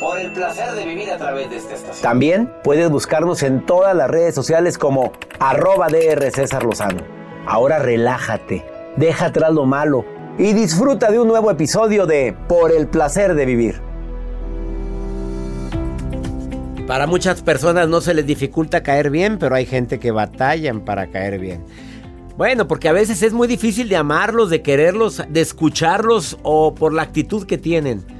Por 0.00 0.20
el 0.20 0.30
placer 0.30 0.74
de 0.74 0.86
vivir 0.86 1.10
a 1.10 1.16
través 1.16 1.50
de 1.50 1.56
esta 1.56 1.74
estación. 1.74 2.02
También 2.02 2.52
puedes 2.62 2.88
buscarnos 2.88 3.42
en 3.42 3.66
todas 3.66 3.96
las 3.96 4.08
redes 4.08 4.32
sociales 4.32 4.78
como 4.78 5.10
arroba 5.40 5.88
DR 5.88 6.30
César 6.30 6.62
Lozano. 6.62 7.02
Ahora 7.46 7.80
relájate, 7.80 8.64
deja 8.96 9.26
atrás 9.26 9.52
lo 9.52 9.66
malo 9.66 10.04
y 10.38 10.52
disfruta 10.52 11.10
de 11.10 11.18
un 11.18 11.26
nuevo 11.26 11.50
episodio 11.50 12.06
de 12.06 12.36
Por 12.46 12.70
el 12.70 12.86
placer 12.86 13.34
de 13.34 13.44
vivir. 13.44 13.80
Para 16.86 17.08
muchas 17.08 17.42
personas 17.42 17.88
no 17.88 18.00
se 18.00 18.14
les 18.14 18.24
dificulta 18.24 18.84
caer 18.84 19.10
bien, 19.10 19.36
pero 19.38 19.56
hay 19.56 19.66
gente 19.66 19.98
que 19.98 20.12
batallan 20.12 20.80
para 20.84 21.08
caer 21.08 21.40
bien. 21.40 21.64
Bueno, 22.36 22.68
porque 22.68 22.88
a 22.88 22.92
veces 22.92 23.20
es 23.24 23.32
muy 23.32 23.48
difícil 23.48 23.88
de 23.88 23.96
amarlos, 23.96 24.48
de 24.48 24.62
quererlos, 24.62 25.24
de 25.28 25.40
escucharlos 25.40 26.38
o 26.44 26.72
por 26.72 26.92
la 26.92 27.02
actitud 27.02 27.44
que 27.44 27.58
tienen. 27.58 28.17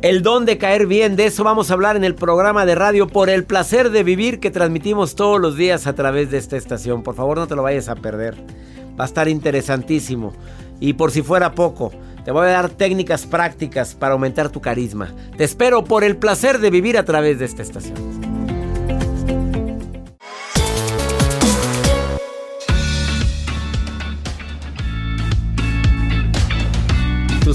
El 0.00 0.22
don 0.22 0.44
de 0.44 0.58
caer 0.58 0.86
bien, 0.86 1.16
de 1.16 1.26
eso 1.26 1.42
vamos 1.42 1.70
a 1.70 1.74
hablar 1.74 1.96
en 1.96 2.04
el 2.04 2.14
programa 2.14 2.64
de 2.64 2.76
radio 2.76 3.08
por 3.08 3.28
el 3.28 3.42
placer 3.42 3.90
de 3.90 4.04
vivir 4.04 4.38
que 4.38 4.52
transmitimos 4.52 5.16
todos 5.16 5.40
los 5.40 5.56
días 5.56 5.88
a 5.88 5.94
través 5.96 6.30
de 6.30 6.38
esta 6.38 6.56
estación. 6.56 7.02
Por 7.02 7.16
favor, 7.16 7.36
no 7.36 7.48
te 7.48 7.56
lo 7.56 7.64
vayas 7.64 7.88
a 7.88 7.96
perder. 7.96 8.36
Va 8.98 9.02
a 9.02 9.08
estar 9.08 9.26
interesantísimo. 9.26 10.32
Y 10.78 10.92
por 10.92 11.10
si 11.10 11.22
fuera 11.22 11.50
poco, 11.50 11.90
te 12.24 12.30
voy 12.30 12.46
a 12.46 12.50
dar 12.50 12.70
técnicas 12.70 13.26
prácticas 13.26 13.96
para 13.96 14.12
aumentar 14.12 14.50
tu 14.50 14.60
carisma. 14.60 15.12
Te 15.36 15.42
espero 15.42 15.82
por 15.82 16.04
el 16.04 16.16
placer 16.16 16.60
de 16.60 16.70
vivir 16.70 16.96
a 16.96 17.04
través 17.04 17.40
de 17.40 17.46
esta 17.46 17.62
estación. 17.62 18.27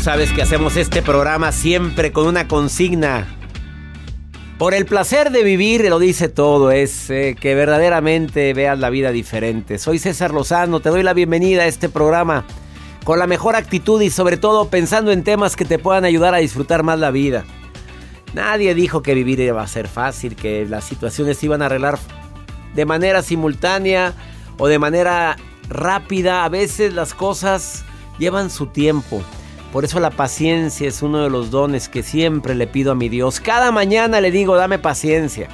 Sabes 0.03 0.33
que 0.33 0.41
hacemos 0.41 0.75
este 0.75 1.01
programa 1.01 1.53
siempre 1.53 2.11
con 2.11 2.27
una 2.27 2.45
consigna. 2.45 3.25
Por 4.57 4.73
el 4.73 4.85
placer 4.85 5.31
de 5.31 5.45
vivir, 5.45 5.85
lo 5.85 5.97
dice 5.97 6.27
todo, 6.27 6.71
es 6.71 7.09
eh, 7.09 7.37
que 7.39 7.55
verdaderamente 7.55 8.53
veas 8.53 8.77
la 8.77 8.89
vida 8.89 9.13
diferente. 9.13 9.77
Soy 9.77 9.99
César 9.99 10.33
Lozano, 10.33 10.81
te 10.81 10.89
doy 10.89 11.03
la 11.03 11.13
bienvenida 11.13 11.61
a 11.61 11.67
este 11.67 11.87
programa 11.87 12.43
con 13.05 13.17
la 13.17 13.27
mejor 13.27 13.55
actitud 13.55 14.01
y 14.01 14.09
sobre 14.09 14.35
todo 14.35 14.67
pensando 14.67 15.13
en 15.13 15.23
temas 15.23 15.55
que 15.55 15.63
te 15.63 15.79
puedan 15.79 16.03
ayudar 16.03 16.33
a 16.35 16.39
disfrutar 16.39 16.83
más 16.83 16.99
la 16.99 17.09
vida. 17.09 17.45
Nadie 18.33 18.75
dijo 18.75 19.03
que 19.03 19.13
vivir 19.13 19.39
iba 19.39 19.63
a 19.63 19.67
ser 19.67 19.87
fácil, 19.87 20.35
que 20.35 20.65
las 20.65 20.83
situaciones 20.83 21.37
se 21.37 21.45
iban 21.45 21.61
a 21.61 21.67
arreglar 21.67 21.97
de 22.75 22.85
manera 22.85 23.21
simultánea 23.21 24.13
o 24.57 24.67
de 24.67 24.79
manera 24.79 25.37
rápida. 25.69 26.43
A 26.43 26.49
veces 26.49 26.93
las 26.93 27.13
cosas 27.13 27.85
llevan 28.19 28.49
su 28.49 28.67
tiempo. 28.67 29.23
Por 29.73 29.85
eso 29.85 29.99
la 29.99 30.11
paciencia 30.11 30.87
es 30.87 31.01
uno 31.01 31.23
de 31.23 31.31
los 31.31 31.49
dones 31.49 31.89
que 31.89 32.03
siempre 32.03 32.53
le 32.53 32.67
pido 32.67 32.91
a 32.91 32.95
mi 32.95 33.09
Dios. 33.09 33.39
Cada 33.39 33.71
mañana 33.71 34.21
le 34.21 34.29
digo, 34.29 34.55
dame 34.55 34.77
paciencia. 34.77 35.49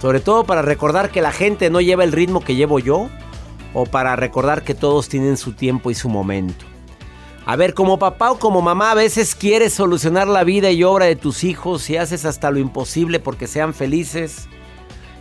Sobre 0.00 0.18
todo 0.18 0.42
para 0.42 0.60
recordar 0.60 1.10
que 1.10 1.22
la 1.22 1.30
gente 1.30 1.70
no 1.70 1.80
lleva 1.80 2.02
el 2.02 2.10
ritmo 2.10 2.40
que 2.40 2.56
llevo 2.56 2.80
yo 2.80 3.08
o 3.74 3.86
para 3.86 4.16
recordar 4.16 4.64
que 4.64 4.74
todos 4.74 5.08
tienen 5.08 5.36
su 5.36 5.52
tiempo 5.52 5.92
y 5.92 5.94
su 5.94 6.08
momento. 6.08 6.64
A 7.46 7.54
ver, 7.54 7.74
como 7.74 8.00
papá 8.00 8.32
o 8.32 8.40
como 8.40 8.60
mamá 8.60 8.90
a 8.90 8.96
veces 8.96 9.36
quieres 9.36 9.72
solucionar 9.72 10.26
la 10.26 10.42
vida 10.42 10.72
y 10.72 10.82
obra 10.82 11.06
de 11.06 11.14
tus 11.14 11.44
hijos 11.44 11.88
y 11.90 11.98
haces 11.98 12.24
hasta 12.24 12.50
lo 12.50 12.58
imposible 12.58 13.20
porque 13.20 13.46
sean 13.46 13.72
felices 13.72 14.48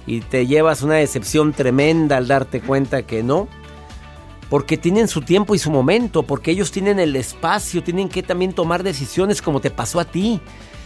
y 0.08 0.22
te 0.22 0.48
llevas 0.48 0.82
una 0.82 0.96
decepción 0.96 1.54
tremenda 1.54 2.18
al 2.18 2.28
darte 2.28 2.62
cuenta 2.62 3.04
que 3.04 3.22
no. 3.22 3.48
Porque 4.52 4.76
tienen 4.76 5.08
su 5.08 5.22
tiempo 5.22 5.56
y 5.56 5.60
su 5.60 5.72
momento, 5.72 6.24
porque 6.24 6.52
ellos 6.52 6.72
tienen 6.72 7.00
el 7.00 7.16
espacio, 7.16 7.82
tienen 7.82 8.10
que 8.10 8.22
también 8.22 8.52
tomar 8.52 8.84
decisiones 8.84 9.42
como 9.42 9.62
te 9.62 9.72
pasó 9.72 9.98
a 10.02 10.04
ti. 10.04 10.42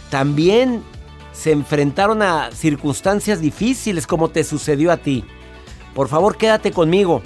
También 0.08 0.84
se 1.32 1.50
enfrentaron 1.50 2.22
a 2.22 2.52
circunstancias 2.52 3.40
difíciles 3.40 4.06
como 4.06 4.28
te 4.28 4.44
sucedió 4.44 4.92
a 4.92 4.98
ti. 4.98 5.24
Por 5.96 6.06
favor, 6.06 6.36
quédate 6.36 6.70
conmigo. 6.70 7.22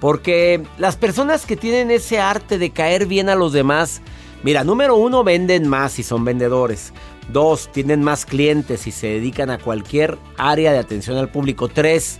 Porque 0.00 0.60
las 0.76 0.96
personas 0.96 1.46
que 1.46 1.56
tienen 1.56 1.92
ese 1.92 2.18
arte 2.18 2.58
de 2.58 2.70
caer 2.70 3.06
bien 3.06 3.28
a 3.28 3.36
los 3.36 3.52
demás, 3.52 4.02
mira, 4.42 4.64
número 4.64 4.96
uno, 4.96 5.22
venden 5.22 5.68
más 5.68 6.00
y 6.00 6.02
son 6.02 6.24
vendedores. 6.24 6.92
Dos, 7.32 7.70
tienen 7.70 8.02
más 8.02 8.26
clientes 8.26 8.88
y 8.88 8.90
se 8.90 9.06
dedican 9.06 9.50
a 9.50 9.58
cualquier 9.58 10.18
área 10.36 10.72
de 10.72 10.80
atención 10.80 11.16
al 11.16 11.30
público. 11.30 11.68
Tres, 11.68 12.18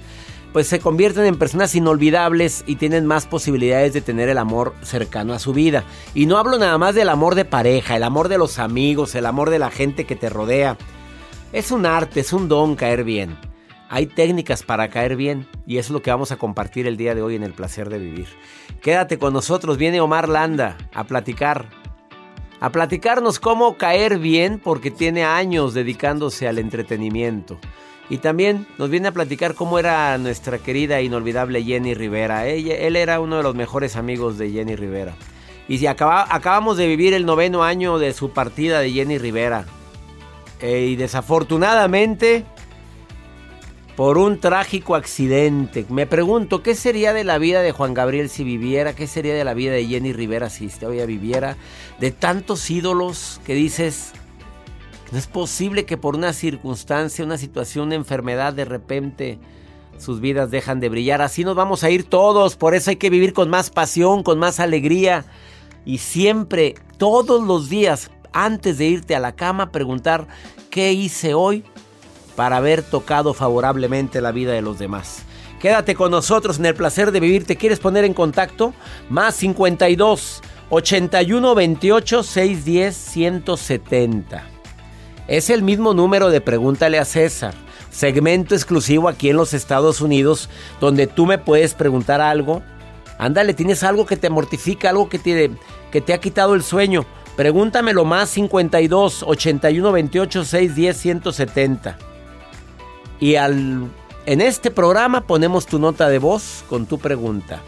pues 0.52 0.66
se 0.66 0.80
convierten 0.80 1.24
en 1.24 1.38
personas 1.38 1.74
inolvidables 1.74 2.62
y 2.66 2.76
tienen 2.76 3.06
más 3.06 3.26
posibilidades 3.26 3.92
de 3.94 4.02
tener 4.02 4.28
el 4.28 4.38
amor 4.38 4.74
cercano 4.82 5.32
a 5.32 5.38
su 5.38 5.52
vida. 5.52 5.84
Y 6.14 6.26
no 6.26 6.36
hablo 6.36 6.58
nada 6.58 6.76
más 6.76 6.94
del 6.94 7.08
amor 7.08 7.34
de 7.34 7.44
pareja, 7.44 7.96
el 7.96 8.02
amor 8.02 8.28
de 8.28 8.38
los 8.38 8.58
amigos, 8.58 9.14
el 9.14 9.26
amor 9.26 9.48
de 9.50 9.58
la 9.58 9.70
gente 9.70 10.04
que 10.04 10.16
te 10.16 10.28
rodea. 10.28 10.76
Es 11.52 11.70
un 11.70 11.86
arte, 11.86 12.20
es 12.20 12.32
un 12.32 12.48
don 12.48 12.76
caer 12.76 13.04
bien. 13.04 13.36
hay 13.88 14.06
técnicas 14.06 14.62
para 14.62 14.88
caer 14.88 15.16
bien 15.16 15.46
y 15.66 15.76
es 15.76 15.90
lo 15.90 16.00
que 16.00 16.10
vamos 16.10 16.32
a 16.32 16.36
compartir 16.36 16.86
el 16.86 16.96
día 16.96 17.14
de 17.14 17.20
hoy 17.20 17.36
en 17.36 17.42
el 17.42 17.52
placer 17.52 17.90
de 17.90 17.98
vivir. 17.98 18.28
Quédate 18.80 19.18
con 19.18 19.34
nosotros, 19.34 19.76
viene 19.76 20.00
Omar 20.00 20.30
Landa 20.30 20.78
a 20.94 21.04
platicar, 21.04 21.68
a 22.58 22.72
platicarnos 22.72 23.38
cómo 23.38 23.76
caer 23.76 24.18
bien 24.18 24.58
porque 24.58 24.90
tiene 24.90 25.24
años 25.24 25.74
dedicándose 25.74 26.48
al 26.48 26.58
entretenimiento. 26.58 27.58
Y 28.12 28.18
también 28.18 28.66
nos 28.76 28.90
viene 28.90 29.08
a 29.08 29.12
platicar 29.12 29.54
cómo 29.54 29.78
era 29.78 30.18
nuestra 30.18 30.58
querida 30.58 30.98
e 30.98 31.04
inolvidable 31.04 31.64
Jenny 31.64 31.94
Rivera. 31.94 32.46
él 32.46 32.94
era 32.94 33.20
uno 33.20 33.38
de 33.38 33.42
los 33.42 33.54
mejores 33.54 33.96
amigos 33.96 34.36
de 34.36 34.50
Jenny 34.50 34.76
Rivera. 34.76 35.14
Y 35.66 35.78
si 35.78 35.86
acabamos 35.86 36.76
de 36.76 36.86
vivir 36.88 37.14
el 37.14 37.24
noveno 37.24 37.64
año 37.64 37.98
de 37.98 38.12
su 38.12 38.28
partida 38.28 38.80
de 38.80 38.90
Jenny 38.92 39.16
Rivera. 39.16 39.64
Eh, 40.60 40.88
y 40.90 40.96
desafortunadamente, 40.96 42.44
por 43.96 44.18
un 44.18 44.38
trágico 44.40 44.94
accidente. 44.94 45.86
Me 45.88 46.06
pregunto, 46.06 46.62
¿qué 46.62 46.74
sería 46.74 47.14
de 47.14 47.24
la 47.24 47.38
vida 47.38 47.62
de 47.62 47.72
Juan 47.72 47.94
Gabriel 47.94 48.28
si 48.28 48.44
viviera? 48.44 48.94
¿Qué 48.94 49.06
sería 49.06 49.32
de 49.32 49.44
la 49.44 49.54
vida 49.54 49.72
de 49.72 49.86
Jenny 49.86 50.12
Rivera 50.12 50.50
si 50.50 50.68
todavía 50.68 51.06
viviera? 51.06 51.56
De 51.98 52.10
tantos 52.10 52.70
ídolos 52.70 53.40
que 53.46 53.54
dices, 53.54 54.12
es 55.18 55.26
posible 55.26 55.84
que 55.84 55.96
por 55.96 56.16
una 56.16 56.32
circunstancia, 56.32 57.24
una 57.24 57.38
situación, 57.38 57.86
una 57.86 57.96
enfermedad, 57.96 58.52
de 58.52 58.64
repente 58.64 59.38
sus 59.98 60.20
vidas 60.20 60.50
dejan 60.50 60.80
de 60.80 60.88
brillar. 60.88 61.22
Así 61.22 61.44
nos 61.44 61.54
vamos 61.54 61.84
a 61.84 61.90
ir 61.90 62.04
todos. 62.04 62.56
Por 62.56 62.74
eso 62.74 62.90
hay 62.90 62.96
que 62.96 63.10
vivir 63.10 63.32
con 63.32 63.50
más 63.50 63.70
pasión, 63.70 64.22
con 64.22 64.38
más 64.38 64.58
alegría. 64.60 65.24
Y 65.84 65.98
siempre, 65.98 66.74
todos 66.98 67.46
los 67.46 67.68
días, 67.68 68.10
antes 68.32 68.78
de 68.78 68.86
irte 68.86 69.14
a 69.14 69.20
la 69.20 69.32
cama, 69.32 69.70
preguntar 69.70 70.26
qué 70.70 70.92
hice 70.92 71.34
hoy 71.34 71.64
para 72.36 72.56
haber 72.56 72.82
tocado 72.82 73.34
favorablemente 73.34 74.20
la 74.20 74.32
vida 74.32 74.52
de 74.52 74.62
los 74.62 74.78
demás. 74.78 75.24
Quédate 75.60 75.94
con 75.94 76.10
nosotros 76.10 76.58
en 76.58 76.66
el 76.66 76.74
placer 76.74 77.12
de 77.12 77.20
vivir. 77.20 77.44
¿Te 77.44 77.56
quieres 77.56 77.78
poner 77.78 78.04
en 78.04 78.14
contacto? 78.14 78.74
Más 79.08 79.36
52 79.36 80.42
81 80.70 81.54
28 81.54 82.22
610 82.22 82.96
170. 82.96 84.61
Es 85.28 85.50
el 85.50 85.62
mismo 85.62 85.94
número 85.94 86.30
de 86.30 86.40
Pregúntale 86.40 86.98
a 86.98 87.04
César. 87.04 87.54
Segmento 87.90 88.54
exclusivo 88.54 89.08
aquí 89.08 89.28
en 89.28 89.36
los 89.36 89.54
Estados 89.54 90.00
Unidos 90.00 90.48
donde 90.80 91.06
tú 91.06 91.26
me 91.26 91.38
puedes 91.38 91.74
preguntar 91.74 92.20
algo. 92.20 92.62
Ándale, 93.18 93.54
tienes 93.54 93.84
algo 93.84 94.06
que 94.06 94.16
te 94.16 94.30
mortifica, 94.30 94.90
algo 94.90 95.08
que 95.08 95.18
te, 95.18 95.50
que 95.90 96.00
te 96.00 96.12
ha 96.14 96.18
quitado 96.18 96.54
el 96.54 96.62
sueño. 96.62 97.04
Pregúntamelo 97.36 98.04
más 98.04 98.30
52 98.30 99.22
81 99.22 99.92
28 99.92 100.44
610 100.44 100.96
170. 100.96 101.98
Y 103.20 103.36
al, 103.36 103.88
en 104.26 104.40
este 104.40 104.70
programa 104.70 105.26
ponemos 105.26 105.66
tu 105.66 105.78
nota 105.78 106.08
de 106.08 106.18
voz 106.18 106.64
con 106.68 106.86
tu 106.86 106.98
pregunta. 106.98 107.60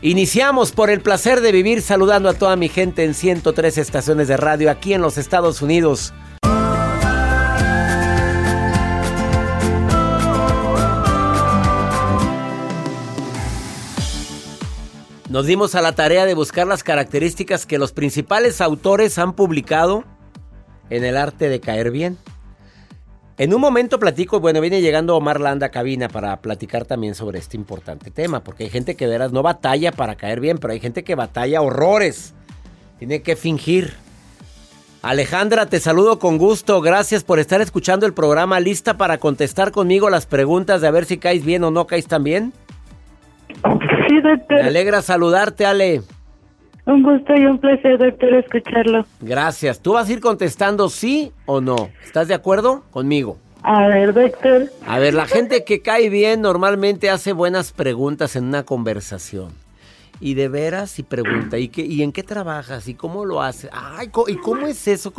Iniciamos 0.00 0.72
por 0.72 0.90
el 0.90 1.00
placer 1.00 1.40
de 1.40 1.52
vivir 1.52 1.82
saludando 1.82 2.28
a 2.28 2.34
toda 2.34 2.56
mi 2.56 2.68
gente 2.68 3.04
en 3.04 3.14
103 3.14 3.78
estaciones 3.78 4.28
de 4.28 4.36
radio 4.36 4.70
aquí 4.70 4.94
en 4.94 5.02
los 5.02 5.18
Estados 5.18 5.60
Unidos. 5.60 6.12
Nos 15.28 15.44
dimos 15.44 15.74
a 15.74 15.82
la 15.82 15.92
tarea 15.92 16.24
de 16.24 16.32
buscar 16.32 16.66
las 16.66 16.82
características 16.82 17.66
que 17.66 17.76
los 17.76 17.92
principales 17.92 18.62
autores 18.62 19.18
han 19.18 19.34
publicado 19.34 20.04
en 20.88 21.04
el 21.04 21.18
arte 21.18 21.50
de 21.50 21.60
caer 21.60 21.90
bien. 21.90 22.16
En 23.36 23.52
un 23.52 23.60
momento 23.60 23.98
platico, 23.98 24.40
bueno, 24.40 24.62
viene 24.62 24.80
llegando 24.80 25.14
Omar 25.14 25.38
Landa 25.38 25.66
a 25.66 25.70
cabina 25.70 26.08
para 26.08 26.40
platicar 26.40 26.86
también 26.86 27.14
sobre 27.14 27.38
este 27.38 27.58
importante 27.58 28.10
tema, 28.10 28.42
porque 28.42 28.64
hay 28.64 28.70
gente 28.70 28.96
que 28.96 29.04
de 29.04 29.12
veras 29.12 29.30
no 29.30 29.42
batalla 29.42 29.92
para 29.92 30.16
caer 30.16 30.40
bien, 30.40 30.56
pero 30.56 30.72
hay 30.72 30.80
gente 30.80 31.04
que 31.04 31.14
batalla 31.14 31.60
horrores. 31.60 32.32
Tiene 32.98 33.20
que 33.20 33.36
fingir. 33.36 33.92
Alejandra, 35.02 35.66
te 35.66 35.78
saludo 35.78 36.18
con 36.18 36.38
gusto. 36.38 36.80
Gracias 36.80 37.22
por 37.22 37.38
estar 37.38 37.60
escuchando 37.60 38.06
el 38.06 38.14
programa. 38.14 38.60
¿Lista 38.60 38.96
para 38.96 39.18
contestar 39.18 39.72
conmigo 39.72 40.08
las 40.08 40.24
preguntas 40.24 40.80
de 40.80 40.88
a 40.88 40.90
ver 40.90 41.04
si 41.04 41.18
caes 41.18 41.44
bien 41.44 41.62
o 41.64 41.70
no 41.70 41.86
caes 41.86 42.06
tan 42.06 42.24
bien? 42.24 42.54
Sí, 44.08 44.20
doctor. 44.20 44.62
Me 44.62 44.68
alegra 44.68 45.02
saludarte, 45.02 45.66
Ale. 45.66 46.02
Un 46.86 47.02
gusto 47.02 47.34
y 47.36 47.44
un 47.44 47.58
placer, 47.58 47.98
doctor, 47.98 48.34
escucharlo. 48.34 49.04
Gracias. 49.20 49.80
¿Tú 49.80 49.92
vas 49.92 50.08
a 50.08 50.12
ir 50.12 50.20
contestando 50.20 50.88
sí 50.88 51.32
o 51.44 51.60
no? 51.60 51.90
¿Estás 52.02 52.28
de 52.28 52.34
acuerdo 52.34 52.84
conmigo? 52.90 53.36
A 53.62 53.88
ver, 53.88 54.14
doctor. 54.14 54.70
A 54.86 54.98
ver, 54.98 55.12
la 55.12 55.26
gente 55.26 55.64
que 55.64 55.82
cae 55.82 56.08
bien 56.08 56.40
normalmente 56.40 57.10
hace 57.10 57.32
buenas 57.32 57.72
preguntas 57.72 58.36
en 58.36 58.44
una 58.44 58.62
conversación. 58.62 59.52
Y 60.20 60.34
de 60.34 60.48
veras, 60.48 60.98
y 60.98 61.02
pregunta, 61.02 61.58
¿y, 61.58 61.68
qué, 61.68 61.82
¿y 61.82 62.02
en 62.02 62.10
qué 62.10 62.22
trabajas? 62.22 62.88
¿Y 62.88 62.94
cómo 62.94 63.24
lo 63.24 63.42
haces? 63.42 63.70
Ay, 63.72 64.10
¿y 64.28 64.36
cómo 64.36 64.66
es 64.66 64.88
eso? 64.88 65.12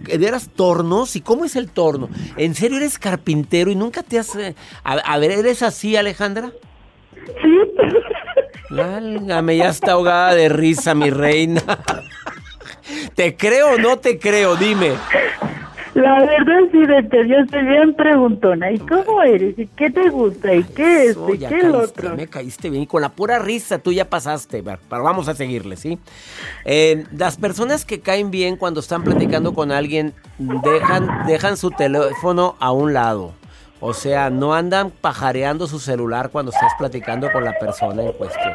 ¿De 0.00 0.18
veras 0.18 0.50
tornos? 0.54 1.16
¿Y 1.16 1.22
cómo 1.22 1.44
es 1.44 1.56
el 1.56 1.70
torno? 1.70 2.08
¿En 2.36 2.54
serio 2.54 2.76
eres 2.76 2.98
carpintero 2.98 3.70
y 3.70 3.74
nunca 3.74 4.02
te 4.02 4.18
has... 4.18 4.36
Eh, 4.36 4.54
a 4.84 5.18
ver, 5.18 5.30
¿eres 5.32 5.62
así, 5.62 5.96
Alejandra? 5.96 6.52
Sí. 7.42 7.58
Válgame, 8.70 9.56
ya 9.56 9.68
está 9.68 9.92
ahogada 9.92 10.34
de 10.34 10.48
risa, 10.48 10.94
mi 10.94 11.10
reina. 11.10 11.62
¿Te 13.14 13.36
creo 13.36 13.74
o 13.74 13.78
no 13.78 13.98
te 13.98 14.18
creo? 14.18 14.56
Dime. 14.56 14.92
La 15.94 16.18
verdad, 16.20 16.58
sí, 16.72 16.84
doctor, 16.86 17.24
yo 17.24 17.36
estoy 17.36 17.64
bien 17.66 17.94
preguntona. 17.94 18.72
¿Y 18.72 18.78
cómo 18.80 19.22
eres? 19.22 19.56
¿Y 19.56 19.68
qué 19.68 19.90
te 19.90 20.08
gusta? 20.08 20.52
¿Y 20.52 20.64
qué 20.64 21.06
es? 21.06 21.18
¿Y 21.32 21.38
qué 21.38 21.68
otro? 21.68 22.16
Me 22.16 22.26
caíste 22.26 22.68
bien. 22.68 22.82
Y 22.82 22.86
con 22.88 23.00
la 23.00 23.10
pura 23.10 23.38
risa 23.38 23.78
tú 23.78 23.92
ya 23.92 24.10
pasaste. 24.10 24.62
Pero 24.62 25.02
vamos 25.04 25.28
a 25.28 25.34
seguirle, 25.34 25.76
¿sí? 25.76 26.00
Eh, 26.64 27.04
las 27.16 27.36
personas 27.36 27.84
que 27.84 28.00
caen 28.00 28.32
bien 28.32 28.56
cuando 28.56 28.80
están 28.80 29.04
platicando 29.04 29.54
con 29.54 29.70
alguien 29.70 30.14
dejan, 30.38 31.26
dejan 31.28 31.56
su 31.56 31.70
teléfono 31.70 32.56
a 32.58 32.72
un 32.72 32.92
lado. 32.92 33.32
O 33.86 33.92
sea, 33.92 34.30
no 34.30 34.54
andan 34.54 34.90
pajareando 34.90 35.66
su 35.66 35.78
celular 35.78 36.30
cuando 36.30 36.50
estás 36.50 36.72
platicando 36.78 37.30
con 37.30 37.44
la 37.44 37.52
persona 37.52 38.02
en 38.02 38.12
cuestión. 38.12 38.54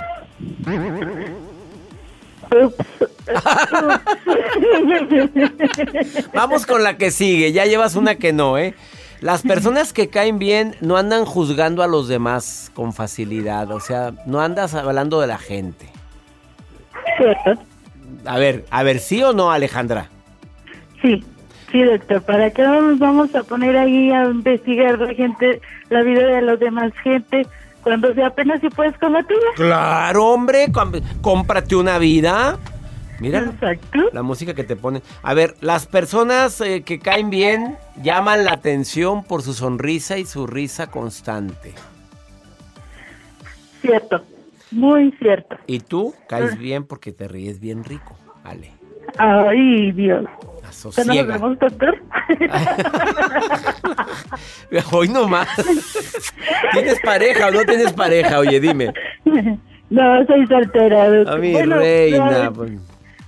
Vamos 6.33 6.65
con 6.65 6.81
la 6.81 6.97
que 6.97 7.11
sigue, 7.11 7.51
ya 7.51 7.65
llevas 7.65 7.95
una 7.95 8.15
que 8.15 8.33
no, 8.33 8.57
¿eh? 8.57 8.73
Las 9.21 9.43
personas 9.43 9.93
que 9.93 10.09
caen 10.09 10.39
bien 10.39 10.75
no 10.81 10.97
andan 10.97 11.25
juzgando 11.25 11.83
a 11.83 11.87
los 11.87 12.07
demás 12.07 12.71
con 12.73 12.91
facilidad, 12.91 13.69
o 13.69 13.79
sea, 13.79 14.13
no 14.25 14.41
andas 14.41 14.73
hablando 14.73 15.21
de 15.21 15.27
la 15.27 15.37
gente. 15.37 15.91
A 18.25 18.39
ver, 18.39 18.65
a 18.71 18.81
ver, 18.81 18.97
¿sí 18.97 19.21
o 19.21 19.33
no, 19.33 19.51
Alejandra? 19.51 20.09
Sí. 21.03 21.23
Sí, 21.71 21.83
doctor, 21.83 22.21
¿para 22.23 22.49
qué 22.51 22.63
nos 22.63 22.97
vamos 22.97 23.33
a 23.35 23.43
poner 23.43 23.77
ahí 23.77 24.11
a 24.11 24.25
investigar 24.25 24.99
la 24.99 25.13
gente, 25.13 25.61
la 25.89 26.01
vida 26.01 26.25
de 26.25 26.41
los 26.41 26.59
demás 26.59 26.91
gente, 27.03 27.45
cuando 27.83 28.13
se 28.13 28.23
apenas 28.23 28.59
si 28.61 28.69
puedes 28.69 28.97
con 28.97 29.13
la 29.13 29.23
tuya? 29.23 29.39
Claro, 29.55 30.27
hombre, 30.27 30.67
cómprate 31.21 31.75
una 31.75 31.99
vida. 31.99 32.57
Mira 33.19 33.39
Exacto. 33.39 33.99
la 34.13 34.23
música 34.23 34.53
que 34.53 34.63
te 34.63 34.75
pone. 34.75 35.01
A 35.23 35.33
ver, 35.33 35.55
las 35.61 35.85
personas 35.85 36.61
eh, 36.61 36.83
que 36.83 36.99
caen 36.99 37.29
bien 37.29 37.77
llaman 38.01 38.45
la 38.45 38.53
atención 38.53 39.23
por 39.23 39.41
su 39.41 39.53
sonrisa 39.53 40.17
y 40.17 40.25
su 40.25 40.47
risa 40.47 40.87
constante. 40.87 41.73
Cierto, 43.81 44.23
muy 44.71 45.11
cierto. 45.19 45.57
Y 45.67 45.79
tú 45.79 46.13
caes 46.27 46.57
bien 46.57 46.85
porque 46.85 47.11
te 47.11 47.27
ríes 47.27 47.59
bien 47.59 47.83
rico, 47.83 48.17
Ale. 48.43 48.71
Ay, 49.17 49.91
Dios. 49.91 50.25
Sosiega. 50.71 51.37
¿Nos 51.37 51.59
doctor? 51.59 52.01
Hoy 54.91 55.09
nomás. 55.09 55.49
¿Tienes 56.73 56.99
pareja 57.01 57.47
o 57.47 57.51
no 57.51 57.63
tienes 57.63 57.93
pareja? 57.93 58.39
Oye, 58.39 58.59
dime. 58.59 58.93
No, 59.89 60.25
soy 60.25 60.45
soltera. 60.47 61.05
A 61.33 61.37
mi 61.37 61.53
reina. 61.61 62.51
Pues, 62.51 62.71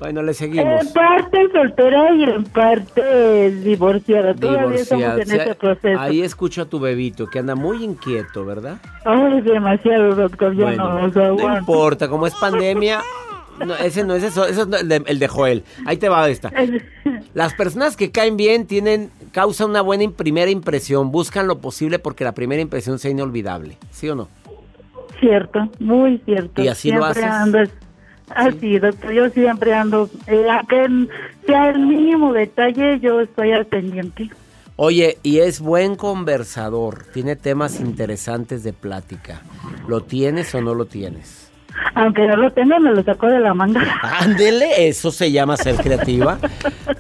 bueno, 0.02 0.24
le 0.24 0.34
seguimos. 0.34 0.82
En 0.82 0.94
parte 0.94 1.48
soltera 1.54 2.12
y 2.16 2.24
en 2.24 2.44
parte 2.46 3.52
divorciada. 3.52 4.34
Todavía 4.34 4.80
estamos 4.80 5.20
en 5.20 5.32
ese 5.40 5.54
proceso. 5.54 6.00
Ahí 6.00 6.24
escucho 6.24 6.64
a 6.64 6.66
tu 6.66 6.80
bebito 6.80 7.28
que 7.28 7.38
anda 7.38 7.54
muy 7.54 7.84
inquieto, 7.84 8.44
¿verdad? 8.44 8.78
Ay, 9.06 9.42
demasiado, 9.42 10.16
doctor. 10.16 10.56
Ya 10.56 10.72
no, 10.72 11.08
no 11.08 11.58
importa, 11.58 12.08
como 12.08 12.26
es 12.26 12.34
pandemia, 12.34 13.02
no, 13.66 13.76
ese 13.76 14.04
no 14.04 14.16
es 14.16 14.24
eso, 14.24 14.46
eso 14.46 14.68
es 14.76 14.84
el 15.06 15.20
de, 15.20 15.28
Joel. 15.28 15.64
Ahí 15.86 15.98
te 15.98 16.10
va 16.10 16.30
esta. 16.30 16.52
Las 17.34 17.54
personas 17.54 17.96
que 17.96 18.12
caen 18.12 18.38
bien 18.38 18.66
tienen, 18.68 19.10
causan 19.32 19.70
una 19.70 19.82
buena 19.82 20.10
primera 20.12 20.52
impresión, 20.52 21.12
buscan 21.12 21.48
lo 21.48 21.60
posible 21.60 22.00
porque 22.00 22.24
la 22.24 22.34
primera 22.34 22.62
impresión 22.62 23.00
sea 23.00 23.12
inolvidable, 23.12 23.78
¿sí 23.92 24.10
o 24.10 24.16
no? 24.16 24.28
Cierto, 25.20 25.70
muy 25.80 26.18
cierto. 26.26 26.62
Y 26.62 26.68
así 26.68 26.92
lo 26.92 27.06
haces. 27.06 27.26
así, 28.30 28.80
doctor, 28.80 29.12
yo 29.12 29.30
siempre 29.30 29.74
ando, 29.74 30.10
eh, 30.28 30.48
sea 31.46 31.70
el 31.70 31.80
mínimo 31.80 32.34
detalle, 32.34 33.00
yo 33.00 33.22
estoy 33.22 33.52
al 33.52 33.66
pendiente. 33.66 34.30
Oye, 34.78 35.20
y 35.22 35.40
es 35.40 35.60
buen 35.60 35.96
conversador, 35.96 37.06
tiene 37.14 37.36
temas 37.36 37.80
interesantes 37.80 38.64
de 38.64 38.74
plática. 38.74 39.44
¿Lo 39.88 40.02
tienes 40.02 40.56
o 40.56 40.62
no 40.62 40.74
lo 40.74 40.86
tienes? 40.86 41.51
Aunque 41.96 42.26
no 42.28 42.36
lo 42.38 42.52
tenga, 42.52 42.80
me 42.80 42.92
lo 42.92 43.04
sacó 43.04 43.28
de 43.28 43.40
la 43.40 43.54
manga. 43.54 43.82
Ándele, 44.20 44.88
eso 44.88 45.12
se 45.12 45.32
llama 45.32 45.58
ser 45.58 45.76
creativa. 45.76 46.38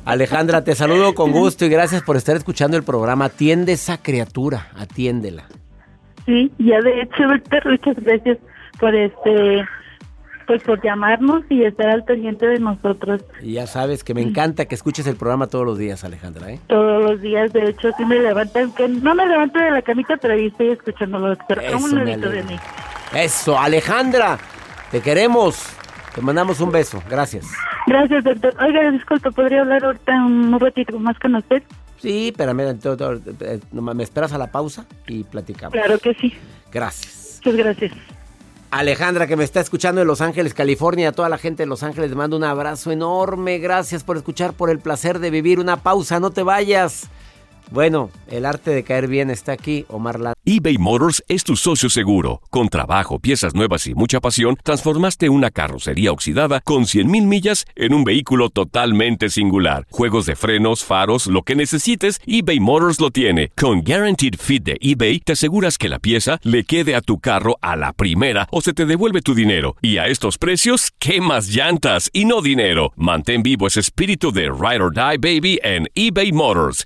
Alejandra, 0.06 0.64
te 0.64 0.76
saludo 0.76 1.14
con 1.14 1.32
gusto 1.32 1.66
y 1.66 1.70
gracias 1.70 2.02
por 2.04 2.18
estar 2.18 2.36
escuchando 2.36 2.78
el 2.78 2.84
programa. 2.84 3.26
Atiende 3.26 3.74
esa 3.74 3.98
criatura, 3.98 4.68
atiéndela. 4.76 5.46
Sí, 6.26 6.52
ya 6.60 6.80
de 6.82 7.02
hecho, 7.02 7.28
Víctor, 7.30 7.70
muchas 7.70 7.96
gracias 8.04 8.38
por 8.80 8.96
este 8.96 9.66
pues 10.52 10.64
por 10.64 10.84
llamarnos 10.84 11.44
y 11.50 11.64
estar 11.64 11.88
al 11.90 12.04
pendiente 12.04 12.46
de 12.46 12.60
nosotros. 12.60 13.22
Y 13.42 13.54
ya 13.54 13.68
sabes 13.68 14.04
que 14.04 14.14
me 14.14 14.22
encanta 14.22 14.66
que 14.66 14.76
escuches 14.76 15.08
el 15.08 15.16
programa 15.16 15.48
todos 15.48 15.66
los 15.66 15.78
días, 15.78 16.04
Alejandra, 16.04 16.52
¿eh? 16.52 16.60
Todos 16.68 17.04
los 17.10 17.22
días, 17.22 17.54
de 17.54 17.70
hecho, 17.70 17.90
sí 17.98 18.04
me 18.04 18.20
levantan, 18.20 18.74
que 18.74 18.90
no 18.90 19.16
me 19.16 19.26
levanto 19.26 19.60
de 19.60 19.72
la 19.72 19.82
camita, 19.82 20.18
pero 20.18 20.34
ahí 20.34 20.48
estoy 20.48 20.72
escuchándolo, 20.72 21.30
doctor. 21.30 21.64
Eso 21.64 21.78
un 21.78 22.04
me 22.04 22.18
de 22.18 22.44
mí. 22.44 22.60
Eso, 23.16 23.58
Alejandra, 23.58 24.38
te 24.92 25.02
queremos. 25.02 25.58
Te 26.14 26.22
mandamos 26.22 26.60
un 26.60 26.72
beso, 26.72 27.02
gracias. 27.10 27.46
Gracias, 27.88 28.24
doctor. 28.24 28.54
Oiga, 28.62 28.92
disculpe, 28.92 29.32
¿podría 29.32 29.62
hablar 29.62 29.84
ahorita 29.86 30.14
un 30.26 30.60
ratito 30.60 31.00
más 31.00 31.18
con 31.20 31.36
usted? 31.36 31.64
Sí, 32.00 32.34
to- 32.36 32.98
to- 32.98 33.14
eh, 33.42 33.60
nomás 33.72 33.96
me 33.96 34.04
esperas 34.04 34.34
a 34.34 34.38
la 34.38 34.52
pausa 34.52 34.86
y 35.08 35.24
platicamos. 35.24 35.74
Claro 35.74 35.98
que 36.00 36.14
sí. 36.16 36.34
Gracias. 36.72 37.40
Muchas 37.46 37.56
gracias. 37.58 37.92
Alejandra, 38.72 39.28
que 39.28 39.36
me 39.36 39.44
está 39.44 39.60
escuchando 39.60 40.00
de 40.00 40.06
Los 40.06 40.22
Ángeles, 40.22 40.54
California, 40.54 41.10
a 41.10 41.12
toda 41.12 41.28
la 41.30 41.38
gente 41.38 41.64
de 41.64 41.68
Los 41.68 41.84
Ángeles, 41.84 42.10
le 42.10 42.16
mando 42.16 42.38
un 42.38 42.44
abrazo 42.44 42.92
enorme. 42.92 43.60
Gracias 43.60 44.04
por 44.04 44.18
escuchar, 44.18 44.54
por 44.54 44.70
el 44.70 44.80
placer 44.80 45.20
de 45.20 45.30
vivir. 45.30 45.60
Una 45.60 45.78
pausa, 45.78 46.20
no 46.20 46.32
te 46.32 46.44
vayas. 46.44 47.10
Bueno, 47.72 48.12
el 48.30 48.46
arte 48.46 48.72
de 48.72 48.84
caer 48.84 49.08
bien 49.08 49.30
está 49.30 49.54
aquí, 49.54 49.86
Omar 49.88 50.16
Landa. 50.16 50.34
eBay 50.44 50.78
Motors 50.78 51.24
es 51.30 51.46
tu 51.46 51.56
socio 51.56 51.90
seguro. 51.90 52.42
Con 52.50 52.68
trabajo, 52.68 53.18
piezas 53.18 53.56
nuevas 53.56 53.88
y 53.88 53.96
mucha 53.96 54.20
pasión, 54.20 54.58
transformaste 54.62 55.30
una 55.30 55.52
carrocería 55.52 56.12
oxidada 56.12 56.60
con 56.60 56.84
100.000 56.84 57.26
millas 57.26 57.64
en 57.78 57.94
un 57.94 58.04
vehículo 58.04 58.50
totalmente 58.50 59.30
singular. 59.30 59.88
Juegos 59.90 60.26
de 60.26 60.36
frenos, 60.36 60.84
faros, 60.84 61.28
lo 61.28 61.44
que 61.44 61.56
necesites, 61.56 62.20
eBay 62.26 62.60
Motors 62.60 63.00
lo 63.00 63.10
tiene. 63.10 63.54
Con 63.56 63.84
Guaranteed 63.84 64.36
Fit 64.38 64.64
de 64.64 64.78
eBay, 64.82 65.22
te 65.22 65.32
aseguras 65.32 65.78
que 65.78 65.88
la 65.88 66.00
pieza 66.00 66.40
le 66.44 66.66
quede 66.66 66.94
a 66.94 67.02
tu 67.02 67.20
carro 67.20 67.58
a 67.62 67.78
la 67.78 67.94
primera 67.94 68.50
o 68.52 68.60
se 68.60 68.74
te 68.74 68.86
devuelve 68.86 69.22
tu 69.22 69.34
dinero. 69.34 69.78
Y 69.82 69.98
a 69.98 70.08
estos 70.08 70.38
precios, 70.38 70.92
¿qué 71.00 71.22
más 71.22 71.48
llantas 71.48 72.10
y 72.12 72.26
no 72.26 72.42
dinero? 72.42 72.92
Mantén 72.98 73.44
vivo 73.44 73.68
ese 73.68 73.80
espíritu 73.80 74.34
de 74.34 74.50
Ride 74.50 74.82
or 74.82 74.94
Die 74.94 75.18
Baby 75.18 75.58
en 75.64 75.88
eBay 75.96 76.34
Motors. 76.34 76.86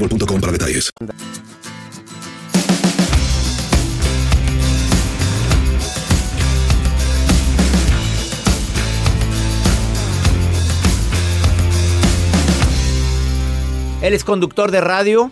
boostmobile.com 0.01 0.41
para 0.41 0.51
detalles. 0.51 0.91
Él 14.01 14.13
es 14.15 14.23
conductor 14.23 14.71
de 14.71 14.81
radio. 14.81 15.31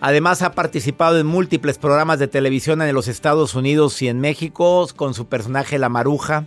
Además 0.00 0.42
ha 0.42 0.52
participado 0.52 1.18
en 1.18 1.26
múltiples 1.26 1.78
programas 1.78 2.18
de 2.18 2.28
televisión 2.28 2.82
en 2.82 2.94
los 2.94 3.08
Estados 3.08 3.54
Unidos 3.54 4.00
y 4.02 4.08
en 4.08 4.20
México 4.20 4.86
con 4.94 5.14
su 5.14 5.26
personaje 5.26 5.78
La 5.78 5.88
Maruja, 5.88 6.46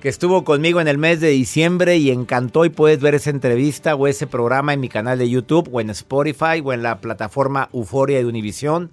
que 0.00 0.08
estuvo 0.08 0.44
conmigo 0.44 0.80
en 0.80 0.88
el 0.88 0.96
mes 0.96 1.20
de 1.20 1.28
diciembre 1.28 1.98
y 1.98 2.10
encantó 2.10 2.64
y 2.64 2.70
puedes 2.70 3.00
ver 3.00 3.14
esa 3.14 3.30
entrevista 3.30 3.94
o 3.94 4.06
ese 4.06 4.26
programa 4.26 4.72
en 4.72 4.80
mi 4.80 4.88
canal 4.88 5.18
de 5.18 5.28
YouTube 5.28 5.68
o 5.70 5.80
en 5.80 5.90
Spotify 5.90 6.62
o 6.64 6.72
en 6.72 6.82
la 6.82 7.00
plataforma 7.00 7.68
Euforia 7.74 8.18
de 8.18 8.24
Univisión 8.24 8.90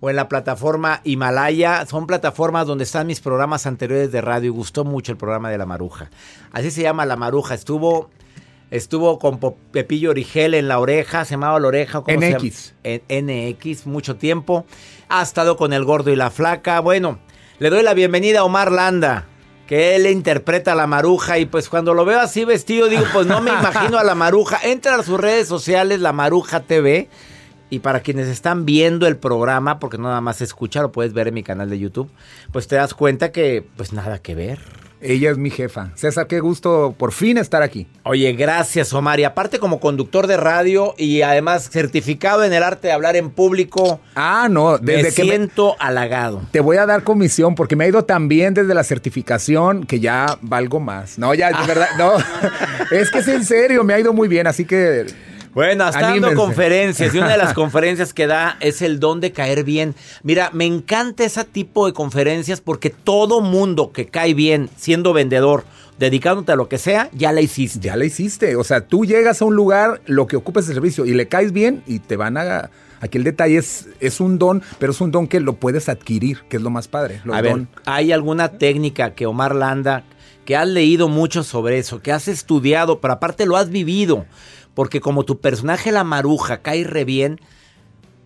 o 0.00 0.10
en 0.10 0.16
la 0.16 0.28
plataforma 0.28 1.00
Himalaya. 1.04 1.86
Son 1.86 2.08
plataformas 2.08 2.66
donde 2.66 2.82
están 2.82 3.06
mis 3.06 3.20
programas 3.20 3.66
anteriores 3.66 4.10
de 4.10 4.20
radio 4.20 4.48
y 4.48 4.50
gustó 4.50 4.84
mucho 4.84 5.12
el 5.12 5.18
programa 5.18 5.50
de 5.50 5.58
La 5.58 5.66
Maruja. 5.66 6.10
Así 6.50 6.72
se 6.72 6.82
llama 6.82 7.06
La 7.06 7.16
Maruja. 7.16 7.54
Estuvo 7.54 8.10
Estuvo 8.70 9.20
con 9.20 9.38
Pepillo 9.70 10.10
Origel 10.10 10.52
en 10.52 10.66
la 10.66 10.80
oreja, 10.80 11.24
se 11.24 11.32
llamaba 11.32 11.60
la 11.60 11.68
oreja. 11.68 12.00
¿cómo 12.00 12.20
se 12.20 12.30
llama? 12.32 12.44
NX. 12.44 12.74
En 12.82 13.26
NX, 13.26 13.86
mucho 13.86 14.16
tiempo. 14.16 14.66
Ha 15.08 15.22
estado 15.22 15.56
con 15.56 15.72
el 15.72 15.84
gordo 15.84 16.10
y 16.10 16.16
la 16.16 16.30
flaca. 16.30 16.80
Bueno, 16.80 17.20
le 17.60 17.70
doy 17.70 17.84
la 17.84 17.94
bienvenida 17.94 18.40
a 18.40 18.44
Omar 18.44 18.72
Landa, 18.72 19.28
que 19.66 19.96
él 19.96 20.06
interpreta 20.06 20.72
a 20.72 20.74
la 20.74 20.86
maruja. 20.86 21.38
Y 21.38 21.46
pues 21.46 21.68
cuando 21.68 21.94
lo 21.94 22.04
veo 22.04 22.20
así 22.20 22.44
vestido, 22.44 22.88
digo, 22.88 23.04
pues 23.12 23.26
no 23.26 23.40
me 23.40 23.50
imagino 23.58 23.98
a 23.98 24.04
la 24.04 24.14
maruja. 24.14 24.60
Entra 24.62 24.96
a 24.96 25.02
sus 25.02 25.18
redes 25.18 25.48
sociales, 25.48 26.00
la 26.00 26.12
Maruja 26.12 26.60
TV. 26.60 27.08
Y 27.70 27.80
para 27.80 28.00
quienes 28.00 28.28
están 28.28 28.66
viendo 28.66 29.06
el 29.06 29.16
programa, 29.16 29.80
porque 29.80 29.98
no 29.98 30.04
nada 30.04 30.20
más 30.20 30.36
se 30.36 30.44
escucha, 30.44 30.82
lo 30.82 30.92
puedes 30.92 31.12
ver 31.12 31.28
en 31.28 31.34
mi 31.34 31.42
canal 31.42 31.70
de 31.70 31.78
YouTube, 31.78 32.10
pues 32.52 32.68
te 32.68 32.76
das 32.76 32.94
cuenta 32.94 33.32
que, 33.32 33.66
pues 33.76 33.92
nada 33.92 34.18
que 34.18 34.34
ver. 34.34 34.83
Ella 35.06 35.30
es 35.30 35.36
mi 35.38 35.50
jefa. 35.50 35.90
César, 35.94 36.26
qué 36.26 36.40
gusto 36.40 36.94
por 36.98 37.12
fin 37.12 37.36
estar 37.36 37.62
aquí. 37.62 37.86
Oye, 38.04 38.32
gracias 38.32 38.92
Omar. 38.94 39.20
Y 39.20 39.24
aparte 39.24 39.58
como 39.58 39.78
conductor 39.78 40.26
de 40.26 40.36
radio 40.38 40.94
y 40.96 41.20
además 41.22 41.68
certificado 41.70 42.42
en 42.42 42.52
el 42.54 42.62
arte 42.62 42.88
de 42.88 42.92
hablar 42.94 43.14
en 43.16 43.30
público, 43.30 44.00
Ah, 44.14 44.48
no, 44.50 44.78
me 44.80 44.94
desde 44.94 45.12
que 45.14 45.24
me- 45.24 45.28
siento 45.30 45.76
halagado. 45.78 46.40
te 46.52 46.60
voy 46.60 46.78
a 46.78 46.86
dar 46.86 47.02
comisión 47.04 47.54
porque 47.54 47.76
me 47.76 47.84
ha 47.84 47.88
ido 47.88 48.04
tan 48.04 48.28
bien 48.28 48.54
desde 48.54 48.72
la 48.74 48.82
certificación 48.82 49.84
que 49.84 50.00
ya 50.00 50.38
valgo 50.40 50.80
más. 50.80 51.18
No, 51.18 51.34
ya, 51.34 51.50
de 51.52 51.66
verdad, 51.66 51.88
no. 51.98 52.12
es 52.90 53.10
que 53.10 53.18
es 53.18 53.28
en 53.28 53.44
serio, 53.44 53.84
me 53.84 53.92
ha 53.94 54.00
ido 54.00 54.12
muy 54.14 54.26
bien, 54.26 54.46
así 54.46 54.64
que 54.64 55.04
Bueno, 55.54 55.88
está 55.88 56.00
dando 56.00 56.34
conferencias 56.34 57.14
y 57.14 57.18
una 57.18 57.30
de 57.30 57.38
las 57.38 57.54
conferencias 57.54 58.12
que 58.12 58.26
da 58.26 58.56
es 58.60 58.82
el 58.82 58.98
don 58.98 59.20
de 59.20 59.32
caer 59.32 59.62
bien. 59.64 59.94
Mira, 60.22 60.50
me 60.52 60.66
encanta 60.66 61.24
ese 61.24 61.44
tipo 61.44 61.86
de 61.86 61.92
conferencias 61.92 62.60
porque 62.60 62.90
todo 62.90 63.40
mundo 63.40 63.92
que 63.92 64.06
cae 64.06 64.34
bien 64.34 64.68
siendo 64.76 65.12
vendedor, 65.12 65.64
dedicándote 65.98 66.52
a 66.52 66.56
lo 66.56 66.68
que 66.68 66.78
sea, 66.78 67.08
ya 67.12 67.32
la 67.32 67.40
hiciste. 67.40 67.78
ya 67.80 67.96
la 67.96 68.04
hiciste. 68.04 68.56
O 68.56 68.64
sea, 68.64 68.86
tú 68.86 69.04
llegas 69.04 69.40
a 69.40 69.44
un 69.44 69.54
lugar, 69.54 70.00
lo 70.06 70.26
que 70.26 70.36
ocupes 70.36 70.68
el 70.68 70.74
servicio 70.74 71.04
y 71.06 71.14
le 71.14 71.28
caes 71.28 71.52
bien 71.52 71.82
y 71.86 72.00
te 72.00 72.16
van 72.16 72.36
a... 72.36 72.70
Aquí 73.00 73.18
el 73.18 73.24
detalle 73.24 73.58
es, 73.58 73.88
es 74.00 74.18
un 74.18 74.38
don, 74.38 74.62
pero 74.78 74.92
es 74.92 75.00
un 75.00 75.10
don 75.10 75.28
que 75.28 75.38
lo 75.38 75.56
puedes 75.56 75.90
adquirir, 75.90 76.40
que 76.48 76.56
es 76.56 76.62
lo 76.62 76.70
más 76.70 76.88
padre. 76.88 77.20
Los 77.24 77.36
A 77.36 77.42
ver, 77.42 77.52
don. 77.52 77.68
¿hay 77.84 78.12
alguna 78.12 78.52
técnica 78.52 79.14
que 79.14 79.26
Omar 79.26 79.54
Landa, 79.54 80.04
que 80.46 80.56
has 80.56 80.66
leído 80.66 81.08
mucho 81.08 81.44
sobre 81.44 81.78
eso, 81.78 82.00
que 82.00 82.12
has 82.12 82.28
estudiado, 82.28 83.00
pero 83.00 83.12
aparte 83.12 83.44
lo 83.44 83.58
has 83.58 83.68
vivido, 83.68 84.24
porque 84.74 85.00
como 85.00 85.24
tu 85.24 85.40
personaje 85.40 85.92
la 85.92 86.04
maruja 86.04 86.62
cae 86.62 86.84
re 86.84 87.04
bien, 87.04 87.40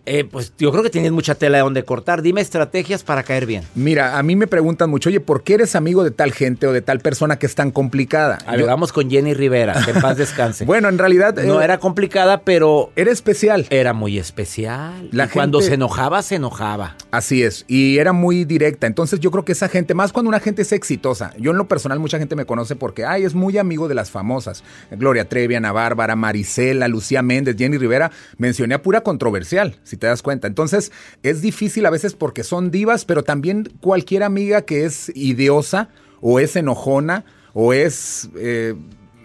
eh, 0.09 0.23
pues 0.23 0.53
yo 0.57 0.71
creo 0.71 0.81
que 0.81 0.89
tienes 0.89 1.11
mucha 1.11 1.35
tela 1.35 1.59
de 1.59 1.63
donde 1.63 1.83
cortar. 1.83 2.23
Dime 2.23 2.41
estrategias 2.41 3.03
para 3.03 3.21
caer 3.21 3.45
bien. 3.45 3.63
Mira, 3.75 4.17
a 4.17 4.23
mí 4.23 4.35
me 4.35 4.47
preguntan 4.47 4.89
mucho, 4.89 5.09
oye, 5.09 5.19
¿por 5.19 5.43
qué 5.43 5.53
eres 5.53 5.75
amigo 5.75 6.03
de 6.03 6.09
tal 6.09 6.31
gente 6.31 6.65
o 6.65 6.73
de 6.73 6.81
tal 6.81 6.99
persona 6.99 7.37
que 7.37 7.45
es 7.45 7.53
tan 7.53 7.69
complicada? 7.69 8.39
A 8.47 8.55
ver, 8.55 8.65
vamos 8.65 8.91
con 8.91 9.07
Jenny 9.07 9.35
Rivera, 9.35 9.79
que 9.85 9.91
en 9.91 10.01
paz 10.01 10.17
descanse. 10.17 10.65
bueno, 10.65 10.89
en 10.89 10.97
realidad... 10.97 11.35
No 11.35 11.61
eh, 11.61 11.63
era 11.63 11.77
complicada, 11.77 12.41
pero... 12.41 12.91
Era 12.95 13.11
especial. 13.11 13.67
Era 13.69 13.93
muy 13.93 14.17
especial. 14.17 15.09
La 15.11 15.25
Y 15.25 15.27
cuando 15.27 15.61
se 15.61 15.75
enojaba, 15.75 16.23
se 16.23 16.35
enojaba. 16.35 16.95
Así 17.11 17.43
es, 17.43 17.65
y 17.67 17.99
era 17.99 18.11
muy 18.11 18.45
directa. 18.45 18.87
Entonces 18.87 19.19
yo 19.19 19.29
creo 19.29 19.45
que 19.45 19.51
esa 19.51 19.69
gente, 19.69 19.93
más 19.93 20.11
cuando 20.11 20.29
una 20.29 20.39
gente 20.39 20.63
es 20.63 20.71
exitosa, 20.71 21.35
yo 21.37 21.51
en 21.51 21.57
lo 21.57 21.67
personal 21.67 21.99
mucha 21.99 22.17
gente 22.17 22.35
me 22.35 22.45
conoce 22.45 22.75
porque, 22.75 23.05
ay, 23.05 23.25
es 23.25 23.35
muy 23.35 23.59
amigo 23.59 23.87
de 23.87 23.93
las 23.93 24.09
famosas. 24.09 24.63
Gloria 24.89 25.29
Trevi, 25.29 25.53
Ana 25.53 25.71
Bárbara, 25.71 26.15
Marisela, 26.15 26.87
Lucía 26.87 27.21
Méndez, 27.21 27.57
Jenny 27.59 27.77
Rivera, 27.77 28.11
mencioné 28.39 28.73
a 28.73 28.81
pura 28.81 29.01
controversial, 29.01 29.77
si 29.83 29.98
te 29.99 30.07
das 30.07 30.23
cuenta. 30.23 30.47
Entonces 30.47 30.91
es 31.21 31.41
difícil 31.41 31.85
a 31.85 31.91
veces 31.91 32.15
porque 32.15 32.43
son 32.43 32.71
divas, 32.71 33.05
pero 33.05 33.23
también 33.23 33.71
cualquier 33.81 34.23
amiga 34.23 34.63
que 34.63 34.85
es 34.85 35.11
idiosa 35.13 35.89
o 36.21 36.39
es 36.39 36.55
enojona 36.55 37.25
o 37.53 37.73
es... 37.73 38.29
eh, 38.37 38.75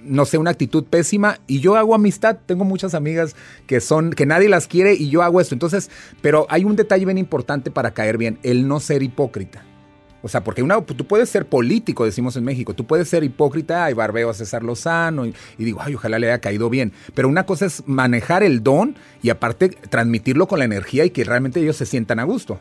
no 0.04 0.26
sé, 0.26 0.36
una 0.36 0.50
actitud 0.50 0.84
pésima 0.84 1.38
y 1.46 1.60
yo 1.60 1.76
hago 1.76 1.94
amistad. 1.94 2.36
Tengo 2.44 2.64
muchas 2.64 2.94
amigas 2.94 3.34
que 3.66 3.80
son, 3.80 4.10
que 4.10 4.26
nadie 4.26 4.50
las 4.50 4.66
quiere 4.66 4.92
y 4.92 5.08
yo 5.08 5.22
hago 5.22 5.40
esto. 5.40 5.54
Entonces, 5.54 5.90
pero 6.20 6.46
hay 6.50 6.64
un 6.64 6.76
detalle 6.76 7.06
bien 7.06 7.16
importante 7.16 7.70
para 7.70 7.94
caer 7.94 8.18
bien, 8.18 8.38
el 8.42 8.68
no 8.68 8.80
ser 8.80 9.02
hipócrita. 9.02 9.64
O 10.24 10.28
sea, 10.28 10.42
porque 10.42 10.62
una, 10.62 10.80
tú 10.80 11.06
puedes 11.06 11.28
ser 11.28 11.44
político, 11.44 12.06
decimos 12.06 12.34
en 12.36 12.44
México, 12.44 12.72
tú 12.72 12.86
puedes 12.86 13.08
ser 13.10 13.24
hipócrita, 13.24 13.90
y 13.90 13.92
barbeo 13.92 14.30
a 14.30 14.34
César 14.34 14.62
Lozano 14.62 15.26
y, 15.26 15.34
y 15.58 15.64
digo, 15.64 15.80
ay, 15.82 15.94
ojalá 15.94 16.18
le 16.18 16.28
haya 16.28 16.40
caído 16.40 16.70
bien. 16.70 16.92
Pero 17.12 17.28
una 17.28 17.44
cosa 17.44 17.66
es 17.66 17.86
manejar 17.86 18.42
el 18.42 18.62
don 18.62 18.96
y 19.22 19.28
aparte 19.28 19.68
transmitirlo 19.68 20.48
con 20.48 20.60
la 20.60 20.64
energía 20.64 21.04
y 21.04 21.10
que 21.10 21.24
realmente 21.24 21.60
ellos 21.60 21.76
se 21.76 21.84
sientan 21.84 22.20
a 22.20 22.24
gusto. 22.24 22.58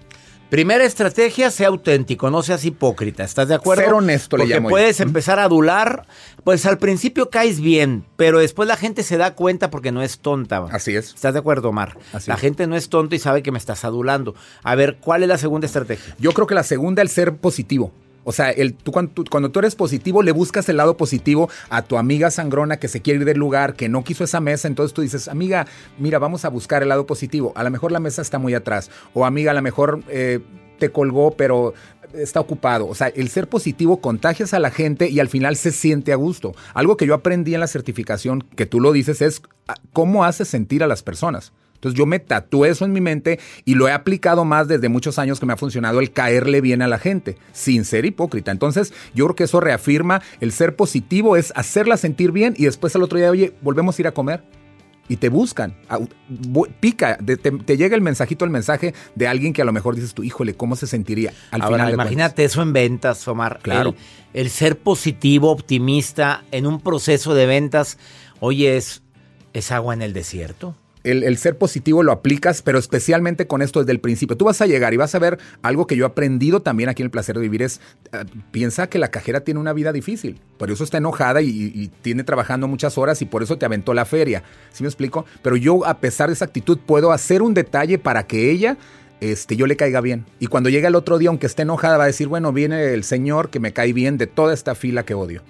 Primera 0.53 0.83
estrategia, 0.83 1.49
sea 1.49 1.69
auténtico, 1.69 2.29
no 2.29 2.43
seas 2.43 2.63
hipócrita. 2.63 3.23
¿Estás 3.23 3.47
de 3.47 3.55
acuerdo? 3.55 3.85
Ser 3.85 3.93
honesto 3.95 4.37
le 4.37 4.43
Porque 4.43 4.53
llamo 4.53 4.69
yo. 4.69 4.73
puedes 4.73 4.99
empezar 4.99 5.39
a 5.39 5.45
adular. 5.45 6.05
Pues 6.43 6.67
al 6.67 6.77
principio 6.77 7.31
caes 7.31 7.59
bien, 7.59 8.05
pero 8.17 8.37
después 8.37 8.67
la 8.67 8.77
gente 8.77 9.01
se 9.01 9.17
da 9.17 9.33
cuenta 9.33 9.71
porque 9.71 9.91
no 9.91 10.03
es 10.03 10.19
tonta. 10.19 10.63
Así 10.69 10.95
es. 10.95 11.15
¿Estás 11.15 11.33
de 11.33 11.39
acuerdo, 11.39 11.69
Omar? 11.69 11.97
Así 12.13 12.29
la 12.29 12.35
es. 12.35 12.41
gente 12.41 12.67
no 12.67 12.75
es 12.75 12.87
tonta 12.89 13.15
y 13.15 13.19
sabe 13.19 13.41
que 13.41 13.51
me 13.51 13.57
estás 13.57 13.83
adulando. 13.83 14.35
A 14.61 14.75
ver, 14.75 14.97
¿cuál 15.01 15.23
es 15.23 15.29
la 15.29 15.39
segunda 15.39 15.65
estrategia? 15.65 16.15
Yo 16.19 16.33
creo 16.33 16.45
que 16.45 16.53
la 16.53 16.61
segunda, 16.61 17.01
el 17.01 17.09
ser 17.09 17.35
positivo. 17.37 17.91
O 18.23 18.31
sea, 18.31 18.51
el, 18.51 18.73
tú, 18.73 18.91
cuando, 18.91 19.11
tú, 19.11 19.25
cuando 19.29 19.51
tú 19.51 19.59
eres 19.59 19.75
positivo, 19.75 20.23
le 20.23 20.31
buscas 20.31 20.67
el 20.69 20.77
lado 20.77 20.97
positivo 20.97 21.49
a 21.69 21.81
tu 21.81 21.97
amiga 21.97 22.31
sangrona 22.31 22.77
que 22.77 22.87
se 22.87 23.01
quiere 23.01 23.19
ir 23.19 23.25
del 23.25 23.37
lugar, 23.37 23.75
que 23.75 23.89
no 23.89 24.03
quiso 24.03 24.23
esa 24.23 24.39
mesa. 24.39 24.67
Entonces 24.67 24.93
tú 24.93 25.01
dices, 25.01 25.27
amiga, 25.27 25.67
mira, 25.97 26.19
vamos 26.19 26.45
a 26.45 26.49
buscar 26.49 26.83
el 26.83 26.89
lado 26.89 27.05
positivo. 27.05 27.53
A 27.55 27.63
lo 27.63 27.71
mejor 27.71 27.91
la 27.91 27.99
mesa 27.99 28.21
está 28.21 28.39
muy 28.39 28.53
atrás. 28.53 28.89
O 29.13 29.25
amiga, 29.25 29.51
a 29.51 29.53
lo 29.53 29.61
mejor 29.61 30.01
eh, 30.09 30.39
te 30.79 30.89
colgó, 30.89 31.31
pero 31.31 31.73
está 32.13 32.39
ocupado. 32.39 32.87
O 32.87 32.95
sea, 32.95 33.07
el 33.07 33.29
ser 33.29 33.47
positivo 33.47 33.99
contagias 34.01 34.53
a 34.53 34.59
la 34.59 34.71
gente 34.71 35.09
y 35.09 35.19
al 35.19 35.29
final 35.29 35.55
se 35.55 35.71
siente 35.71 36.13
a 36.13 36.15
gusto. 36.15 36.55
Algo 36.73 36.97
que 36.97 37.05
yo 37.05 37.13
aprendí 37.13 37.53
en 37.53 37.59
la 37.59 37.67
certificación, 37.67 38.41
que 38.55 38.65
tú 38.65 38.79
lo 38.79 38.91
dices, 38.91 39.21
es 39.21 39.41
ah, 39.67 39.75
cómo 39.91 40.23
haces 40.23 40.47
sentir 40.47 40.83
a 40.83 40.87
las 40.87 41.03
personas. 41.03 41.53
Entonces 41.83 41.99
yo 41.99 42.05
me 42.05 42.19
tatué 42.19 42.69
eso 42.69 42.85
en 42.85 42.93
mi 42.93 43.01
mente 43.01 43.41
y 43.65 43.75
lo 43.75 43.89
he 43.89 43.91
aplicado 43.91 44.45
más 44.45 44.69
desde 44.69 44.87
muchos 44.87 45.19
años 45.19 45.41
que 45.41 45.45
me 45.45 45.51
ha 45.51 45.57
funcionado 45.57 45.99
el 45.99 46.13
caerle 46.13 46.61
bien 46.61 46.81
a 46.81 46.87
la 46.87 46.97
gente, 46.97 47.37
sin 47.51 47.83
ser 47.83 48.05
hipócrita. 48.05 48.51
Entonces 48.51 48.93
yo 49.13 49.25
creo 49.25 49.35
que 49.35 49.43
eso 49.43 49.59
reafirma 49.59 50.21
el 50.39 50.53
ser 50.53 50.77
positivo, 50.77 51.35
es 51.35 51.51
hacerla 51.57 51.97
sentir 51.97 52.31
bien 52.31 52.53
y 52.57 52.63
después 52.63 52.95
al 52.95 53.03
otro 53.03 53.17
día, 53.17 53.29
oye, 53.29 53.53
volvemos 53.61 53.99
a 53.99 54.01
ir 54.01 54.07
a 54.07 54.13
comer. 54.13 54.43
Y 55.09 55.17
te 55.17 55.27
buscan, 55.27 55.75
pica, 56.79 57.17
te, 57.17 57.35
te 57.35 57.75
llega 57.75 57.97
el 57.97 58.01
mensajito, 58.01 58.45
el 58.45 58.51
mensaje 58.51 58.93
de 59.15 59.27
alguien 59.27 59.51
que 59.51 59.61
a 59.61 59.65
lo 59.65 59.73
mejor 59.73 59.95
dices 59.95 60.13
tú, 60.13 60.23
híjole, 60.23 60.53
¿cómo 60.53 60.77
se 60.77 60.87
sentiría? 60.87 61.33
Al 61.51 61.63
Ahora, 61.63 61.75
final 61.75 61.93
imagínate 61.95 62.45
eso 62.45 62.61
en 62.61 62.71
ventas, 62.71 63.27
Omar. 63.27 63.59
Claro. 63.61 63.95
El, 64.33 64.43
el 64.43 64.49
ser 64.49 64.79
positivo, 64.79 65.51
optimista 65.51 66.45
en 66.51 66.65
un 66.65 66.79
proceso 66.79 67.35
de 67.35 67.45
ventas, 67.45 67.97
oye, 68.39 68.77
es, 68.77 69.03
es 69.51 69.73
agua 69.73 69.93
en 69.93 70.01
el 70.01 70.13
desierto. 70.13 70.77
El, 71.03 71.37
ser 71.37 71.57
positivo 71.57 72.03
lo 72.03 72.11
aplicas, 72.11 72.61
pero 72.61 72.79
especialmente 72.79 73.47
con 73.47 73.61
esto 73.61 73.79
desde 73.79 73.91
el 73.91 73.99
principio. 73.99 74.37
Tú 74.37 74.45
vas 74.45 74.61
a 74.61 74.65
llegar 74.65 74.93
y 74.93 74.97
vas 74.97 75.15
a 75.15 75.19
ver 75.19 75.39
algo 75.61 75.87
que 75.87 75.95
yo 75.95 76.05
he 76.05 76.07
aprendido 76.07 76.61
también 76.61 76.89
aquí 76.89 77.01
en 77.01 77.07
el 77.07 77.11
placer 77.11 77.35
de 77.35 77.41
vivir 77.41 77.61
es, 77.63 77.81
eh, 78.11 78.23
piensa 78.51 78.87
que 78.87 78.99
la 78.99 79.09
cajera 79.09 79.41
tiene 79.41 79.59
una 79.59 79.73
vida 79.73 79.91
difícil, 79.91 80.39
por 80.57 80.71
eso 80.71 80.83
está 80.83 80.97
enojada 80.97 81.41
y, 81.41 81.49
y 81.49 81.91
tiene 82.01 82.23
trabajando 82.23 82.67
muchas 82.67 82.97
horas 82.97 83.21
y 83.21 83.25
por 83.25 83.43
eso 83.43 83.57
te 83.57 83.65
aventó 83.65 83.93
la 83.93 84.05
feria. 84.05 84.43
¿Sí 84.71 84.83
me 84.83 84.89
explico? 84.89 85.25
Pero 85.41 85.55
yo 85.55 85.85
a 85.85 85.99
pesar 85.99 86.29
de 86.29 86.33
esa 86.33 86.45
actitud 86.45 86.79
puedo 86.85 87.11
hacer 87.11 87.41
un 87.41 87.53
detalle 87.53 87.97
para 87.99 88.25
que 88.25 88.51
ella... 88.51 88.77
Este, 89.21 89.55
yo 89.55 89.67
le 89.67 89.77
caiga 89.77 90.01
bien. 90.01 90.25
Y 90.39 90.47
cuando 90.47 90.69
llega 90.69 90.89
el 90.89 90.95
otro 90.95 91.17
día, 91.17 91.29
aunque 91.29 91.45
esté 91.45 91.61
enojada, 91.61 91.95
va 91.95 92.03
a 92.03 92.07
decir, 92.07 92.27
bueno, 92.27 92.51
viene 92.51 92.93
el 92.93 93.05
señor 93.05 93.49
que 93.49 93.61
me 93.61 93.71
cae 93.71 93.93
bien 93.93 94.17
de 94.17 94.27
toda 94.27 94.53
esta 94.53 94.75
fila 94.75 95.05
que 95.05 95.13
odio. 95.13 95.43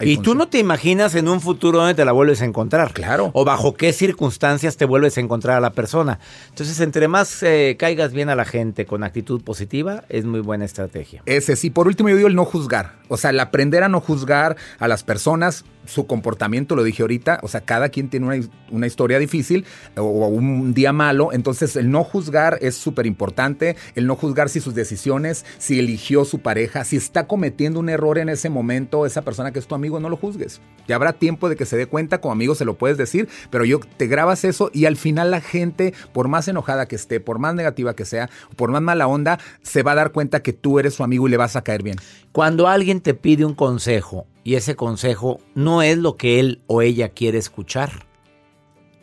Y 0.00 0.18
tú 0.18 0.34
no 0.34 0.48
te 0.48 0.58
imaginas 0.58 1.14
en 1.14 1.28
un 1.28 1.40
futuro 1.40 1.78
dónde 1.78 1.94
te 1.94 2.04
la 2.04 2.12
vuelves 2.12 2.42
a 2.42 2.44
encontrar. 2.44 2.92
Claro. 2.92 3.30
O 3.34 3.44
bajo 3.44 3.74
qué 3.74 3.92
circunstancias 3.92 4.76
te 4.76 4.84
vuelves 4.84 5.16
a 5.18 5.20
encontrar 5.20 5.56
a 5.56 5.60
la 5.60 5.72
persona. 5.72 6.18
Entonces, 6.48 6.80
entre 6.80 7.08
más 7.08 7.42
eh, 7.42 7.76
caigas 7.78 8.12
bien 8.12 8.28
a 8.28 8.34
la 8.34 8.44
gente 8.44 8.86
con 8.86 9.04
actitud 9.04 9.42
positiva, 9.42 10.04
es 10.08 10.24
muy 10.24 10.40
buena 10.40 10.64
estrategia. 10.64 11.22
Ese 11.26 11.56
sí, 11.56 11.70
por 11.70 11.86
último 11.86 12.08
yo 12.08 12.16
digo 12.16 12.28
el 12.28 12.34
no 12.34 12.44
juzgar. 12.44 13.02
O 13.08 13.16
sea, 13.16 13.30
el 13.30 13.40
aprender 13.40 13.82
a 13.82 13.88
no 13.88 14.00
juzgar 14.00 14.56
a 14.78 14.88
las 14.88 15.02
personas, 15.02 15.64
su 15.84 16.06
comportamiento, 16.06 16.76
lo 16.76 16.84
dije 16.84 17.02
ahorita. 17.02 17.40
O 17.42 17.48
sea, 17.48 17.60
cada 17.60 17.88
quien 17.90 18.08
tiene 18.08 18.26
una, 18.26 18.46
una 18.70 18.86
historia 18.86 19.18
difícil 19.18 19.64
o, 19.96 20.02
o 20.02 20.28
un 20.28 20.74
día 20.74 20.92
malo. 20.92 21.32
Entonces, 21.32 21.76
el 21.76 21.90
no 21.90 22.04
juzgar 22.04 22.58
es 22.60 22.74
súper 22.74 23.06
importante. 23.06 23.76
El 23.94 24.06
no 24.06 24.16
juzgar 24.16 24.48
si 24.48 24.60
sus 24.60 24.74
decisiones, 24.74 25.44
si 25.58 25.78
eligió 25.78 26.24
su 26.24 26.40
pareja, 26.40 26.84
si 26.84 26.96
está 26.96 27.26
cometiendo 27.26 27.80
un 27.80 27.88
error 27.88 28.18
en 28.18 28.28
ese 28.28 28.48
momento, 28.48 29.06
esa 29.06 29.22
persona 29.22 29.52
que 29.52 29.58
es 29.58 29.66
tu 29.66 29.74
amigo, 29.74 29.81
no 29.90 30.08
lo 30.08 30.16
juzgues. 30.16 30.60
Ya 30.88 30.96
habrá 30.96 31.12
tiempo 31.12 31.48
de 31.48 31.56
que 31.56 31.64
se 31.64 31.76
dé 31.76 31.86
cuenta, 31.86 32.20
como 32.20 32.32
amigo 32.32 32.54
se 32.54 32.64
lo 32.64 32.74
puedes 32.74 32.98
decir, 32.98 33.28
pero 33.50 33.64
yo 33.64 33.78
te 33.96 34.06
grabas 34.08 34.44
eso 34.44 34.70
y 34.74 34.86
al 34.86 34.96
final 34.96 35.30
la 35.30 35.40
gente, 35.40 35.94
por 36.12 36.28
más 36.28 36.48
enojada 36.48 36.86
que 36.86 36.96
esté, 36.96 37.20
por 37.20 37.38
más 37.38 37.54
negativa 37.54 37.94
que 37.94 38.04
sea, 38.04 38.28
por 38.56 38.70
más 38.72 38.82
mala 38.82 39.06
onda, 39.06 39.38
se 39.62 39.82
va 39.82 39.92
a 39.92 39.96
dar 39.96 40.12
cuenta 40.12 40.42
que 40.42 40.52
tú 40.52 40.78
eres 40.80 40.94
su 40.94 41.04
amigo 41.04 41.28
y 41.28 41.30
le 41.30 41.36
vas 41.36 41.54
a 41.56 41.62
caer 41.62 41.82
bien. 41.82 41.96
Cuando 42.32 42.66
alguien 42.68 43.00
te 43.00 43.14
pide 43.14 43.44
un 43.44 43.54
consejo 43.54 44.26
y 44.42 44.54
ese 44.56 44.74
consejo 44.74 45.38
no 45.54 45.82
es 45.82 45.98
lo 45.98 46.16
que 46.16 46.40
él 46.40 46.62
o 46.66 46.82
ella 46.82 47.10
quiere 47.10 47.38
escuchar, 47.38 48.06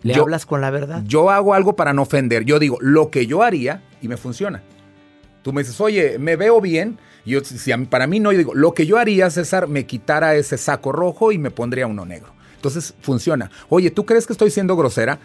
¿le 0.02 0.14
Yo- 0.16 0.22
hablas 0.24 0.46
con 0.46 0.62
la 0.62 0.70
verdad? 0.72 1.04
Yo 1.06 1.30
hago 1.30 1.54
algo 1.54 1.76
para 1.76 1.94
no 1.94 2.02
ofender. 2.02 2.44
Yo 2.46 2.60
digo 2.60 2.78
lo 2.82 3.10
que 3.10 3.26
yo 3.26 3.42
haría 3.44 3.84
y 4.02 4.08
me 4.08 4.18
funciona. 4.18 4.64
Tú 5.44 5.54
me 5.54 5.62
dices, 5.62 5.80
oye, 5.80 6.20
me 6.20 6.36
veo 6.36 6.60
bien. 6.60 6.98
Yo, 7.26 7.44
si 7.44 7.72
a 7.72 7.78
para 7.86 8.08
mí 8.08 8.20
no, 8.20 8.32
yo 8.32 8.38
digo, 8.38 8.56
lo 8.56 8.74
que 8.74 8.86
yo 8.86 8.98
haría, 8.98 9.30
César, 9.30 9.68
me 9.68 9.86
quitara 9.86 10.36
ese 10.36 10.58
saco 10.58 10.92
rojo 10.92 11.32
y 11.32 11.38
me 11.38 11.52
pondría 11.52 11.88
uno 11.88 12.06
negro. 12.06 12.34
Entonces 12.56 12.94
funciona. 13.02 13.52
Oye, 13.70 13.92
¿tú 13.92 14.06
crees 14.06 14.26
que 14.28 14.34
estoy 14.34 14.52
siendo 14.52 14.76
grosera? 14.76 15.20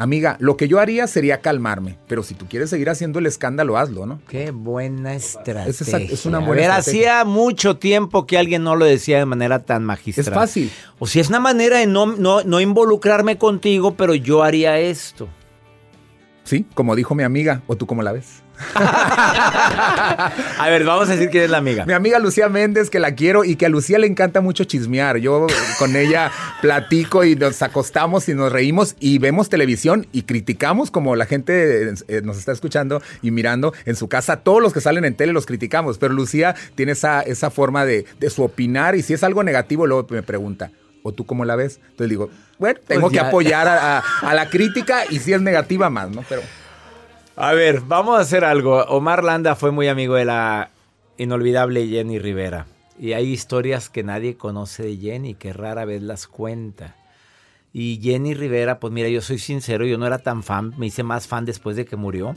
Amiga, 0.00 0.36
lo 0.38 0.56
que 0.56 0.68
yo 0.68 0.78
haría 0.78 1.08
sería 1.08 1.40
calmarme. 1.40 1.98
Pero 2.06 2.22
si 2.22 2.34
tú 2.34 2.46
quieres 2.46 2.70
seguir 2.70 2.88
haciendo 2.88 3.18
el 3.18 3.26
escándalo, 3.26 3.76
hazlo, 3.78 4.06
¿no? 4.06 4.20
Qué 4.28 4.52
buena 4.52 5.14
estrategia. 5.14 5.98
Es, 5.98 6.24
una 6.24 6.38
A 6.38 6.40
buena 6.40 6.62
ver, 6.62 6.70
estrategia. 6.70 7.20
hacía 7.20 7.24
mucho 7.24 7.78
tiempo 7.78 8.24
que 8.24 8.38
alguien 8.38 8.62
no 8.62 8.76
lo 8.76 8.84
decía 8.84 9.18
de 9.18 9.24
manera 9.24 9.64
tan 9.64 9.84
magistral. 9.84 10.28
Es 10.28 10.32
fácil. 10.32 10.70
O 11.00 11.06
si 11.08 11.18
es 11.18 11.28
una 11.30 11.40
manera 11.40 11.78
de 11.78 11.88
no, 11.88 12.06
no, 12.06 12.44
no 12.44 12.60
involucrarme 12.60 13.38
contigo, 13.38 13.94
pero 13.96 14.14
yo 14.14 14.44
haría 14.44 14.78
esto. 14.78 15.28
Sí, 16.44 16.64
como 16.74 16.94
dijo 16.94 17.16
mi 17.16 17.24
amiga, 17.24 17.62
o 17.66 17.76
tú 17.76 17.86
cómo 17.86 18.02
la 18.02 18.12
ves. 18.12 18.42
A 20.58 20.68
ver, 20.68 20.84
vamos 20.84 21.08
a 21.08 21.12
decir 21.12 21.30
quién 21.30 21.44
es 21.44 21.50
la 21.50 21.58
amiga. 21.58 21.84
Mi 21.86 21.92
amiga 21.92 22.18
Lucía 22.18 22.48
Méndez, 22.48 22.90
que 22.90 22.98
la 22.98 23.14
quiero 23.14 23.44
y 23.44 23.56
que 23.56 23.66
a 23.66 23.68
Lucía 23.68 23.98
le 23.98 24.06
encanta 24.06 24.40
mucho 24.40 24.64
chismear. 24.64 25.18
Yo 25.18 25.46
con 25.78 25.96
ella 25.96 26.30
platico 26.60 27.24
y 27.24 27.36
nos 27.36 27.62
acostamos 27.62 28.28
y 28.28 28.34
nos 28.34 28.52
reímos 28.52 28.96
y 29.00 29.18
vemos 29.18 29.48
televisión 29.48 30.06
y 30.12 30.22
criticamos 30.22 30.90
como 30.90 31.16
la 31.16 31.26
gente 31.26 31.90
eh, 32.08 32.20
nos 32.22 32.38
está 32.38 32.52
escuchando 32.52 33.02
y 33.22 33.30
mirando 33.30 33.72
en 33.84 33.96
su 33.96 34.08
casa. 34.08 34.38
Todos 34.38 34.62
los 34.62 34.72
que 34.72 34.80
salen 34.80 35.04
en 35.04 35.14
tele 35.14 35.32
los 35.32 35.46
criticamos, 35.46 35.98
pero 35.98 36.14
Lucía 36.14 36.54
tiene 36.74 36.92
esa, 36.92 37.20
esa 37.22 37.50
forma 37.50 37.84
de, 37.84 38.06
de 38.18 38.30
su 38.30 38.42
opinar 38.42 38.94
y 38.96 39.02
si 39.02 39.14
es 39.14 39.22
algo 39.22 39.42
negativo 39.42 39.86
luego 39.86 40.06
me 40.10 40.22
pregunta. 40.22 40.70
¿O 41.04 41.12
tú 41.12 41.24
cómo 41.24 41.44
la 41.44 41.54
ves? 41.54 41.78
Entonces 41.90 42.10
digo, 42.10 42.28
bueno, 42.58 42.80
tengo 42.86 43.02
Pues 43.02 43.12
que 43.12 43.16
ya. 43.18 43.28
apoyar 43.28 43.68
a, 43.68 43.98
a- 43.98 44.02
a 44.22 44.34
la 44.34 44.50
crítica 44.50 45.04
y 45.08 45.20
si 45.20 45.32
es 45.32 45.40
negativa 45.40 45.88
más, 45.90 46.10
¿no? 46.10 46.24
Pero 46.28 46.42
A 47.40 47.52
ver, 47.52 47.82
vamos 47.82 48.18
a 48.18 48.22
hacer 48.22 48.44
algo. 48.44 48.82
Omar 48.86 49.22
Landa 49.22 49.54
fue 49.54 49.70
muy 49.70 49.86
amigo 49.86 50.16
de 50.16 50.24
la 50.24 50.70
inolvidable 51.18 51.86
Jenny 51.86 52.18
Rivera. 52.18 52.66
Y 52.98 53.12
hay 53.12 53.30
historias 53.30 53.88
que 53.88 54.02
nadie 54.02 54.36
conoce 54.36 54.82
de 54.82 54.96
Jenny, 54.96 55.34
que 55.34 55.52
rara 55.52 55.84
vez 55.84 56.02
las 56.02 56.26
cuenta. 56.26 56.96
Y 57.72 58.00
Jenny 58.02 58.34
Rivera, 58.34 58.80
pues 58.80 58.92
mira, 58.92 59.08
yo 59.08 59.20
soy 59.20 59.38
sincero, 59.38 59.86
yo 59.86 59.98
no 59.98 60.06
era 60.08 60.18
tan 60.18 60.42
fan, 60.42 60.74
me 60.78 60.86
hice 60.86 61.04
más 61.04 61.28
fan 61.28 61.44
después 61.44 61.76
de 61.76 61.84
que 61.84 61.94
murió. 61.94 62.34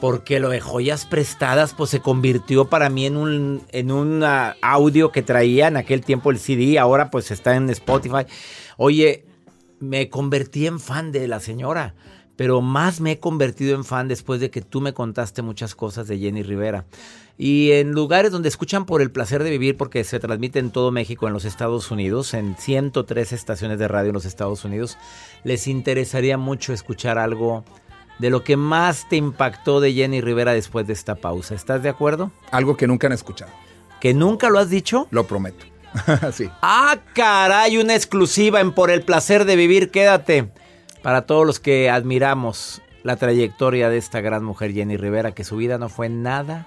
Porque 0.00 0.40
lo 0.40 0.48
de 0.48 0.60
joyas 0.60 1.06
prestadas, 1.06 1.72
pues 1.72 1.90
se 1.90 2.00
convirtió 2.00 2.64
para 2.64 2.88
mí 2.88 3.06
en 3.06 3.16
un, 3.16 3.62
en 3.70 3.92
un 3.92 4.24
ah, 4.24 4.56
audio 4.62 5.12
que 5.12 5.22
traía 5.22 5.68
en 5.68 5.76
aquel 5.76 6.04
tiempo 6.04 6.32
el 6.32 6.40
CD, 6.40 6.80
ahora 6.80 7.08
pues 7.08 7.30
está 7.30 7.54
en 7.54 7.70
Spotify. 7.70 8.26
Oye, 8.78 9.26
me 9.78 10.08
convertí 10.10 10.66
en 10.66 10.80
fan 10.80 11.12
de 11.12 11.28
la 11.28 11.38
señora, 11.38 11.94
pero 12.36 12.60
más 12.60 13.00
me 13.00 13.12
he 13.12 13.20
convertido 13.20 13.74
en 13.74 13.84
fan 13.84 14.08
después 14.08 14.40
de 14.40 14.50
que 14.50 14.60
tú 14.60 14.80
me 14.80 14.92
contaste 14.92 15.42
muchas 15.42 15.74
cosas 15.74 16.08
de 16.08 16.18
Jenny 16.18 16.42
Rivera. 16.42 16.84
Y 17.36 17.72
en 17.72 17.92
lugares 17.92 18.30
donde 18.30 18.48
escuchan 18.48 18.86
por 18.86 19.02
el 19.02 19.10
placer 19.10 19.42
de 19.42 19.50
vivir, 19.50 19.76
porque 19.76 20.04
se 20.04 20.20
transmite 20.20 20.60
en 20.60 20.70
todo 20.70 20.92
México, 20.92 21.26
en 21.26 21.32
los 21.32 21.44
Estados 21.44 21.90
Unidos, 21.90 22.32
en 22.32 22.56
103 22.56 23.32
estaciones 23.32 23.78
de 23.78 23.88
radio 23.88 24.10
en 24.10 24.14
los 24.14 24.24
Estados 24.24 24.64
Unidos, 24.64 24.98
les 25.42 25.66
interesaría 25.66 26.38
mucho 26.38 26.72
escuchar 26.72 27.18
algo 27.18 27.64
de 28.18 28.30
lo 28.30 28.44
que 28.44 28.56
más 28.56 29.08
te 29.08 29.16
impactó 29.16 29.80
de 29.80 29.92
Jenny 29.92 30.20
Rivera 30.20 30.52
después 30.52 30.86
de 30.86 30.92
esta 30.92 31.16
pausa. 31.16 31.54
¿Estás 31.54 31.82
de 31.82 31.88
acuerdo? 31.88 32.30
Algo 32.52 32.76
que 32.76 32.86
nunca 32.86 33.08
han 33.08 33.12
escuchado. 33.12 33.50
¿Que 34.00 34.14
nunca 34.14 34.50
lo 34.50 34.60
has 34.60 34.70
dicho? 34.70 35.08
Lo 35.10 35.26
prometo. 35.26 35.66
sí. 36.32 36.48
Ah, 36.62 36.98
caray, 37.14 37.78
una 37.78 37.94
exclusiva 37.94 38.60
en 38.60 38.72
Por 38.72 38.90
el 38.90 39.02
placer 39.02 39.44
de 39.44 39.56
vivir. 39.56 39.90
Quédate. 39.90 40.52
Para 41.04 41.26
todos 41.26 41.46
los 41.46 41.60
que 41.60 41.90
admiramos 41.90 42.80
la 43.02 43.16
trayectoria 43.16 43.90
de 43.90 43.98
esta 43.98 44.22
gran 44.22 44.42
mujer 44.42 44.72
Jenny 44.72 44.96
Rivera, 44.96 45.32
que 45.32 45.44
su 45.44 45.58
vida 45.58 45.76
no 45.76 45.90
fue 45.90 46.08
nada 46.08 46.66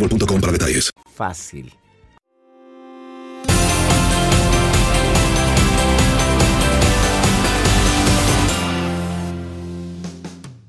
boostmobile.com 0.00 0.40
para 0.40 0.52
detalles. 0.52 0.90
Fácil. 1.14 1.74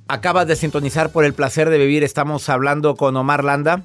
Acabas 0.07 0.45
de 0.45 0.57
sintonizar 0.57 1.13
por 1.13 1.23
el 1.23 1.33
placer 1.33 1.69
de 1.69 1.77
vivir. 1.77 2.03
Estamos 2.03 2.49
hablando 2.49 2.95
con 2.95 3.15
Omar 3.15 3.45
Landa. 3.45 3.83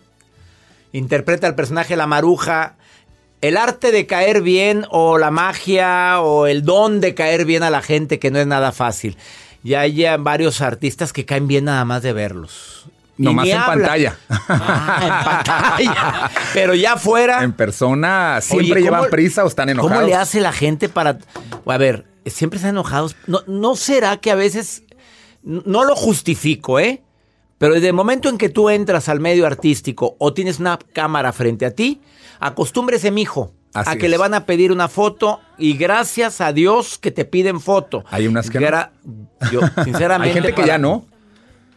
Interpreta 0.92 1.46
el 1.46 1.54
personaje 1.54 1.94
La 1.94 2.08
Maruja. 2.08 2.74
El 3.42 3.56
arte 3.56 3.92
de 3.92 4.06
caer 4.06 4.42
bien 4.42 4.86
o 4.90 5.18
la 5.18 5.30
magia 5.30 6.20
o 6.20 6.48
el 6.48 6.64
don 6.64 7.00
de 7.00 7.14
caer 7.14 7.44
bien 7.44 7.62
a 7.62 7.70
la 7.70 7.80
gente 7.80 8.18
que 8.18 8.32
no 8.32 8.40
es 8.40 8.46
nada 8.46 8.72
fácil. 8.72 9.16
Ya 9.62 9.80
hay 9.80 10.04
varios 10.18 10.62
artistas 10.62 11.12
que 11.12 11.24
caen 11.24 11.46
bien 11.46 11.66
nada 11.66 11.84
más 11.84 12.02
de 12.02 12.12
verlos. 12.12 12.86
Nomás 13.18 13.48
en 13.48 13.60
pantalla. 13.64 14.16
Ah, 14.48 15.00
en 15.02 15.24
pantalla. 15.24 16.30
Pero 16.54 16.74
ya 16.74 16.92
afuera. 16.94 17.42
En 17.42 17.52
persona 17.52 18.38
siempre 18.42 18.72
Oye, 18.74 18.82
llevan 18.82 19.00
¿cómo- 19.00 19.10
prisa 19.10 19.44
o 19.44 19.48
están 19.48 19.68
enojados. 19.68 19.96
¿Cómo 19.96 20.06
le 20.06 20.14
hace 20.14 20.40
la 20.40 20.52
gente 20.52 20.88
para.? 20.88 21.18
A 21.66 21.76
ver, 21.78 22.04
siempre 22.26 22.56
están 22.58 22.70
enojados. 22.70 23.16
¿No, 23.26 23.40
¿No 23.46 23.74
será 23.76 24.16
que 24.18 24.30
a 24.30 24.34
veces.? 24.34 24.82
No 25.42 25.84
lo 25.84 25.94
justifico, 25.96 26.78
¿eh? 26.78 27.02
Pero 27.58 27.74
desde 27.74 27.88
el 27.88 27.94
momento 27.94 28.28
en 28.28 28.36
que 28.38 28.48
tú 28.50 28.68
entras 28.68 29.08
al 29.08 29.18
medio 29.20 29.46
artístico 29.46 30.14
o 30.18 30.32
tienes 30.34 30.60
una 30.60 30.78
cámara 30.92 31.32
frente 31.32 31.64
a 31.66 31.70
ti, 31.70 32.02
acostúmbrese, 32.40 33.10
mijo, 33.10 33.52
Así 33.72 33.90
a 33.90 33.96
que 33.96 34.06
es. 34.06 34.10
le 34.10 34.18
van 34.18 34.34
a 34.34 34.44
pedir 34.44 34.72
una 34.72 34.88
foto 34.88 35.40
y 35.58 35.76
gracias 35.76 36.40
a 36.40 36.52
Dios 36.52 36.98
que 36.98 37.10
te 37.10 37.24
piden 37.24 37.60
foto. 37.60 38.04
Hay 38.10 38.26
unas 38.26 38.50
que 38.50 38.60
no. 38.60 38.66
Gra- 38.66 38.90
Yo, 39.50 39.60
sinceramente. 39.84 40.28
Hay 40.28 40.34
gente 40.34 40.48
que 40.50 40.54
para- 40.62 40.66
ya 40.66 40.78
no. 40.78 41.06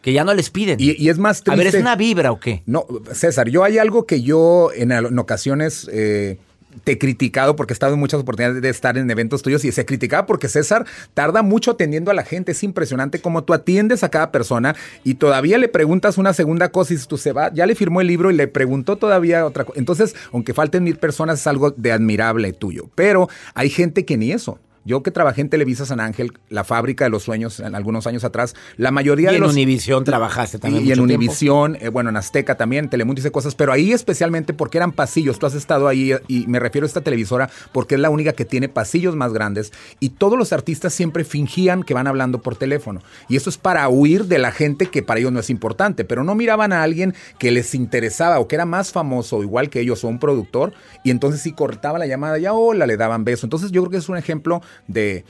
Que 0.01 0.13
ya 0.13 0.23
no 0.23 0.33
les 0.33 0.49
piden. 0.49 0.79
Y, 0.79 1.01
y 1.01 1.09
es 1.09 1.17
más 1.17 1.41
a 1.41 1.43
triste. 1.43 1.63
ver, 1.63 1.75
¿es 1.75 1.81
una 1.81 1.95
vibra 1.95 2.31
o 2.31 2.39
qué? 2.39 2.63
No, 2.65 2.85
César, 3.11 3.49
yo 3.49 3.63
hay 3.63 3.77
algo 3.77 4.05
que 4.05 4.21
yo 4.21 4.71
en, 4.73 4.91
ocasiones 5.19 5.89
eh, 5.91 6.37
te 6.83 6.93
he 6.93 6.97
criticado 6.97 7.55
porque 7.55 7.73
he 7.73 7.75
estado 7.75 7.95
en 7.95 7.99
muchas 7.99 8.21
oportunidades 8.21 8.61
de 8.61 8.69
estar 8.69 8.97
en 8.97 9.09
eventos 9.09 9.41
tuyos 9.41 9.65
y 9.65 9.71
se 9.71 9.85
criticaba 9.85 10.25
porque 10.25 10.47
César 10.47 10.85
tarda 11.13 11.41
mucho 11.41 11.71
atendiendo 11.71 12.11
a 12.11 12.13
la 12.13 12.23
gente. 12.23 12.51
Es 12.53 12.63
impresionante 12.63 13.19
cómo 13.19 13.43
tú 13.43 13.53
atiendes 13.53 14.03
a 14.03 14.09
cada 14.09 14.31
persona 14.31 14.75
y 15.03 15.15
todavía 15.15 15.57
le 15.57 15.67
preguntas 15.67 16.17
una 16.17 16.33
segunda 16.33 16.69
cosa 16.71 16.93
y 16.93 16.97
tú 16.97 17.17
se 17.17 17.33
va, 17.33 17.53
ya 17.53 17.65
le 17.65 17.75
firmó 17.75 18.01
el 18.01 18.07
libro 18.07 18.31
y 18.31 18.35
le 18.35 18.47
preguntó 18.47 18.95
todavía 18.95 19.45
otra 19.45 19.65
cosa. 19.65 19.79
Entonces, 19.79 20.15
aunque 20.31 20.53
falten 20.53 20.83
mil 20.83 20.97
personas, 20.97 21.41
es 21.41 21.47
algo 21.47 21.71
de 21.71 21.91
admirable 21.91 22.53
tuyo. 22.53 22.89
Pero 22.95 23.29
hay 23.53 23.69
gente 23.69 24.05
que 24.05 24.17
ni 24.17 24.31
eso. 24.31 24.59
Yo 24.85 25.03
que 25.03 25.11
trabajé 25.11 25.41
en 25.41 25.49
Televisa 25.49 25.85
San 25.85 25.99
Ángel, 25.99 26.33
la 26.49 26.63
fábrica 26.63 27.03
de 27.05 27.09
los 27.09 27.23
sueños, 27.23 27.59
en 27.59 27.75
algunos 27.75 28.07
años 28.07 28.23
atrás, 28.23 28.55
la 28.77 28.91
mayoría 28.91 29.29
Y 29.29 29.33
de 29.33 29.37
en 29.37 29.43
los... 29.43 29.53
Univisión 29.53 30.03
trabajaste 30.03 30.59
también 30.59 30.85
Y 30.85 30.91
en. 30.91 30.99
Univisión, 30.99 31.77
eh, 31.79 31.89
bueno, 31.89 32.09
en 32.09 32.17
Azteca 32.17 32.55
también, 32.55 32.89
Telemundo 32.89 33.19
hice 33.19 33.31
cosas, 33.31 33.55
pero 33.55 33.71
ahí 33.71 33.91
especialmente 33.91 34.53
porque 34.53 34.77
eran 34.77 34.91
pasillos. 34.91 35.39
Tú 35.39 35.45
has 35.45 35.55
estado 35.55 35.87
ahí 35.87 36.13
y 36.27 36.47
me 36.47 36.59
refiero 36.59 36.85
a 36.85 36.87
esta 36.87 37.01
televisora 37.01 37.49
porque 37.71 37.95
es 37.95 38.01
la 38.01 38.09
única 38.09 38.33
que 38.33 38.45
tiene 38.45 38.69
pasillos 38.69 39.15
más 39.15 39.33
grandes 39.33 39.71
y 39.99 40.09
todos 40.09 40.37
los 40.37 40.53
artistas 40.53 40.93
siempre 40.93 41.23
fingían 41.23 41.83
que 41.83 41.93
van 41.93 42.07
hablando 42.07 42.41
por 42.41 42.55
teléfono. 42.55 43.01
Y 43.27 43.35
eso 43.35 43.49
es 43.49 43.57
para 43.57 43.87
huir 43.89 44.25
de 44.25 44.39
la 44.39 44.51
gente 44.51 44.87
que 44.87 45.03
para 45.03 45.19
ellos 45.19 45.31
no 45.31 45.39
es 45.39 45.49
importante, 45.49 46.05
pero 46.05 46.23
no 46.23 46.35
miraban 46.35 46.73
a 46.73 46.83
alguien 46.83 47.13
que 47.37 47.51
les 47.51 47.75
interesaba 47.75 48.39
o 48.39 48.47
que 48.47 48.55
era 48.55 48.65
más 48.65 48.91
famoso, 48.91 49.43
igual 49.43 49.69
que 49.69 49.81
ellos, 49.81 50.03
o 50.03 50.07
un 50.07 50.19
productor, 50.19 50.73
y 51.03 51.11
entonces 51.11 51.41
si 51.41 51.53
cortaba 51.53 51.99
la 51.99 52.07
llamada, 52.07 52.37
ya 52.37 52.53
hola, 52.53 52.85
le 52.87 52.97
daban 52.97 53.23
beso. 53.23 53.45
Entonces 53.45 53.71
yo 53.71 53.81
creo 53.81 53.91
que 53.91 53.97
es 53.97 54.09
un 54.09 54.17
ejemplo 54.17 54.61
de, 54.87 55.25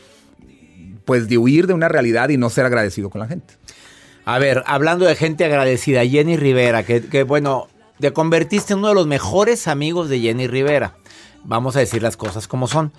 pues, 1.06 1.28
de 1.28 1.38
huir 1.38 1.68
de 1.68 1.74
una 1.74 1.88
realidad 1.88 2.30
y 2.30 2.38
no 2.38 2.50
ser 2.50 2.66
agradecido 2.66 3.10
con 3.10 3.20
la 3.22 3.28
gente. 3.28 3.56
A 4.26 4.40
ver, 4.40 4.64
hablando 4.68 5.06
de 5.06 5.16
gente 5.16 5.46
agradecida, 5.46 6.06
Jenny 6.06 6.38
Rivera, 6.38 6.84
que, 6.84 7.02
que, 7.02 7.24
bueno, 7.24 7.68
te 8.00 8.14
convertiste 8.14 8.74
en 8.74 8.80
uno 8.80 8.90
de 8.90 8.96
los 8.96 9.08
mejores 9.08 9.68
amigos 9.68 10.10
de 10.10 10.20
Jenny 10.20 10.48
Rivera. 10.48 10.96
Vamos 11.44 11.76
a 11.76 11.80
decir 11.80 12.04
las 12.04 12.18
cosas 12.18 12.48
como 12.48 12.68
son. 12.68 12.92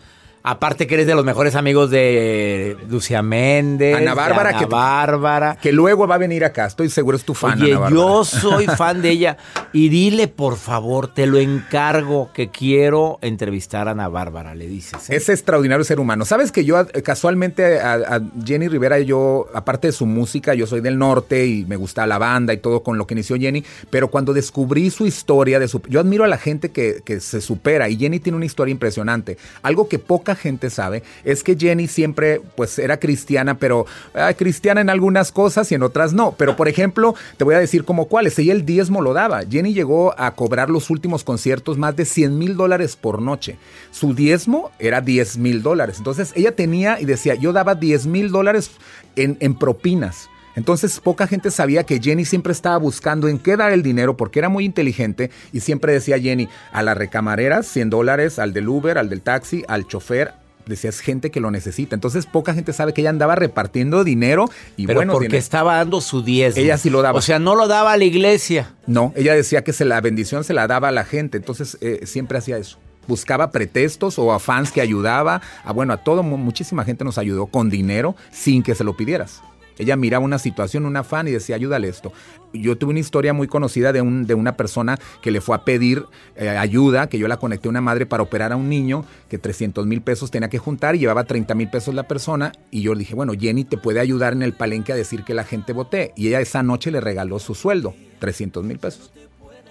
Aparte 0.42 0.87
que 0.87 0.94
eres 0.94 1.07
de 1.07 1.14
los 1.14 1.24
mejores 1.24 1.55
amigos 1.55 1.90
de 1.90 2.76
Lucia 2.88 3.20
Méndez. 3.20 3.96
Ana 3.96 4.14
Bárbara, 4.14 4.50
de 4.50 4.57
Ana 4.57 4.59
que, 4.59 4.66
Bárbara. 4.66 5.59
que 5.61 5.72
luego 5.72 6.07
va 6.07 6.14
a 6.14 6.18
venir 6.18 6.44
acá. 6.44 6.64
Estoy 6.64 6.88
seguro 6.88 7.16
es 7.18 7.24
tu 7.24 7.35
fan. 7.35 7.61
Oye, 7.61 7.74
Ana 7.74 7.90
yo 7.90 8.24
soy 8.24 8.66
fan 8.79 9.03
de 9.03 9.11
ella. 9.11 9.37
Y 9.74 9.90
dile, 9.90 10.29
por 10.29 10.57
favor, 10.57 11.12
te 11.12 11.26
lo 11.26 11.38
encargo, 11.38 12.31
que 12.33 12.48
quiero 12.48 13.18
entrevistar 13.20 13.87
a 13.88 13.90
Ana 13.90 14.09
Bárbara, 14.09 14.55
le 14.55 14.66
dices. 14.66 15.11
¿eh? 15.11 15.16
Es 15.16 15.29
extraordinario 15.29 15.85
ser 15.85 16.00
humano. 16.00 16.24
Sabes 16.24 16.53
que 16.53 16.64
yo 16.64 16.81
eh, 16.81 17.03
casualmente 17.03 17.79
a, 17.79 17.94
a 17.94 18.20
Jenny 18.42 18.68
Rivera, 18.68 18.98
yo, 19.00 19.46
aparte 19.53 19.88
de 19.88 19.92
su 19.92 20.07
música, 20.07 20.55
yo 20.55 20.66
soy 20.66 20.81
del 20.81 20.98
norte 20.98 21.46
y 21.46 21.66
me 21.66 21.76
gusta 21.76 22.07
la 22.07 22.16
banda 22.16 22.55
y 22.55 22.59
todo 22.59 22.83
con 22.83 22.96
lo 22.96 23.07
que 23.07 23.12
inició 23.12 23.37
Jenny, 23.37 23.62
pero 23.90 24.09
cuando 24.09 24.33
descubrí 24.33 24.90
su 24.90 25.07
historia, 25.07 25.59
de 25.59 25.68
su, 25.68 25.83
yo 25.88 26.00
admiro 26.00 26.24
a 26.24 26.29
la 26.29 26.38
gente 26.38 26.70
que, 26.70 27.03
que 27.05 27.20
se 27.20 27.42
supera 27.42 27.90
y 27.90 27.98
Jenny 27.98 28.20
tiene 28.20 28.37
una 28.37 28.46
historia 28.46 28.72
impresionante. 28.72 29.37
Algo 29.62 29.87
que 29.87 29.98
poca 29.98 30.30
gente 30.35 30.71
sabe 30.71 31.03
es 31.25 31.43
que 31.43 31.57
Jenny 31.57 31.88
siempre 31.88 32.40
pues 32.57 32.79
era 32.79 32.99
cristiana, 32.99 33.59
pero 33.59 33.87
ah, 34.14 34.33
cristiana 34.35 34.81
en 34.81 34.90
algunas 34.90 35.33
cosas 35.33 35.71
y 35.73 35.75
en 35.75 35.83
otras 35.83 36.12
no. 36.12 36.35
Pero 36.37 36.57
por 36.57 36.69
ejemplo, 36.69 37.14
te 37.37 37.45
voy 37.45 37.55
a 37.55 37.61
decir 37.61 37.85
como 37.85 38.07
cuáles. 38.07 38.38
Ella 38.38 38.53
el 38.53 38.64
diezmo 38.64 39.03
lo 39.03 39.12
daba. 39.12 39.43
Jenny 39.49 39.75
llegó 39.75 40.14
a 40.19 40.35
cobrar 40.35 40.71
los 40.71 40.90
últimos 40.90 41.25
conciertos 41.25 41.79
más 41.79 41.97
de 41.97 42.05
100 42.05 42.38
mil 42.38 42.57
dólares 42.57 42.97
por 42.97 43.23
noche. 43.23 43.59
Su 43.90 44.14
diezmo 44.14 44.71
era 44.79 45.01
10 45.01 45.38
mil 45.38 45.62
dólares. 45.62 45.97
Entonces 45.99 46.33
ella 46.35 46.55
tenía 46.55 47.01
y 47.01 47.05
decía, 47.05 47.35
yo 47.35 47.53
daba 47.53 47.75
10 47.75 48.07
mil 48.07 48.31
dólares 48.31 48.71
en, 49.16 49.37
en 49.40 49.55
propinas. 49.55 50.29
Entonces 50.61 51.01
poca 51.01 51.27
gente 51.27 51.51
sabía 51.51 51.85
que 51.85 51.99
Jenny 52.03 52.27
siempre 52.27 52.53
estaba 52.53 52.77
buscando 52.77 53.29
en 53.29 53.38
qué 53.38 53.57
dar 53.57 53.73
el 53.73 53.83
dinero 53.83 54.14
porque 54.18 54.40
era 54.40 54.51
muy 54.51 54.66
inteligente 54.66 55.31
y 55.55 55.61
siempre 55.61 55.90
decía 55.94 56.18
Jenny, 56.18 56.51
a 56.70 56.83
la 56.83 56.92
recamarera 56.92 57.62
100 57.62 57.88
dólares, 57.88 58.38
al 58.38 58.53
del 58.53 58.68
Uber, 58.68 58.99
al 58.99 59.09
del 59.09 59.23
taxi, 59.23 59.64
al 59.68 59.87
chofer. 59.87 60.35
Decía, 60.66 60.90
es 60.90 61.01
gente 61.01 61.31
que 61.31 61.40
lo 61.40 61.51
necesita. 61.51 61.94
Entonces 61.94 62.27
poca 62.27 62.53
gente 62.53 62.75
sabe 62.75 62.92
que 62.92 63.01
ella 63.01 63.09
andaba 63.09 63.37
repartiendo 63.37 64.05
dinero 64.05 64.51
y 64.77 64.87
Pero 64.87 64.99
bueno, 64.99 65.14
porque 65.14 65.29
dinero. 65.29 65.38
estaba 65.38 65.77
dando 65.77 66.03
su 66.03 66.23
diezmo. 66.23 66.61
Ella 66.62 66.77
sí 66.77 66.90
lo 66.90 67.01
daba. 67.01 67.18
O 67.18 67.23
sea, 67.23 67.38
no 67.38 67.55
lo 67.57 67.66
daba 67.66 67.92
a 67.92 67.96
la 67.96 68.05
iglesia. 68.05 68.75
No, 68.87 69.14
ella 69.16 69.35
decía 69.35 69.64
que 69.64 69.73
se 69.73 69.87
la 69.87 69.99
bendición 70.03 70.44
se 70.44 70.53
la 70.53 70.66
daba 70.66 70.88
a 70.88 70.92
la 70.92 71.05
gente, 71.07 71.38
entonces 71.38 71.79
eh, 71.81 72.01
siempre 72.05 72.37
hacía 72.37 72.59
eso. 72.59 72.77
Buscaba 73.09 73.51
pretextos 73.51 74.18
o 74.18 74.31
a 74.35 74.38
fans 74.38 74.70
que 74.73 74.83
ayudaba, 74.83 75.40
a 75.64 75.73
bueno, 75.73 75.94
a 75.94 75.96
todo, 75.96 76.23
mu- 76.23 76.37
muchísima 76.37 76.85
gente 76.85 77.03
nos 77.03 77.16
ayudó 77.16 77.46
con 77.46 77.70
dinero 77.70 78.14
sin 78.31 78.62
que 78.62 78.75
se 78.75 78.85
lo 78.85 78.94
pidieras. 78.94 79.40
Ella 79.81 79.97
miraba 79.97 80.25
una 80.25 80.38
situación, 80.38 80.85
una 80.85 81.03
fan 81.05 81.27
y 81.27 81.31
decía, 81.31 81.57
ayúdale 81.57 81.88
esto. 81.88 82.12
Yo 82.53 82.77
tuve 82.77 82.90
una 82.90 83.01
historia 83.01 83.33
muy 83.33 83.49
conocida 83.49 83.93
de, 83.93 84.03
un, 84.03 84.27
de 84.27 84.35
una 84.35 84.57
persona 84.57 84.99
que 85.23 85.31
le 85.31 85.40
fue 85.40 85.57
a 85.57 85.64
pedir 85.64 86.05
eh, 86.37 86.51
ayuda, 86.51 87.09
que 87.09 87.19
yo 87.19 87.29
la 87.29 87.38
conecté 87.38 87.69
a 87.69 87.71
una 87.71 87.81
madre 87.81 88.05
para 88.05 88.23
operar 88.23 88.53
a 88.53 88.57
un 88.57 88.69
niño, 88.69 89.05
que 89.29 89.38
300 89.38 89.87
mil 89.87 90.03
pesos 90.03 90.31
tenía 90.31 90.51
que 90.51 90.59
juntar 90.59 90.97
y 90.97 90.99
llevaba 90.99 91.25
30 91.25 91.55
mil 91.55 91.71
pesos 91.71 91.95
la 91.95 92.07
persona. 92.07 92.53
Y 92.71 92.83
yo 92.83 92.93
le 92.95 93.01
dije, 93.01 93.14
bueno, 93.14 93.33
Jenny 93.38 93.64
te 93.64 93.79
puede 93.79 94.01
ayudar 94.01 94.35
en 94.35 94.43
el 94.43 94.53
palenque 94.53 94.93
a 94.93 94.97
decir 94.97 95.25
que 95.25 95.33
la 95.33 95.45
gente 95.45 95.73
vote. 95.73 96.12
Y 96.14 96.29
ella 96.29 96.40
esa 96.40 96.62
noche 96.62 96.90
le 96.90 97.01
regaló 97.01 97.38
su 97.38 97.55
sueldo, 97.55 97.95
300 98.19 98.62
mil 98.64 98.79
pesos. 98.79 99.12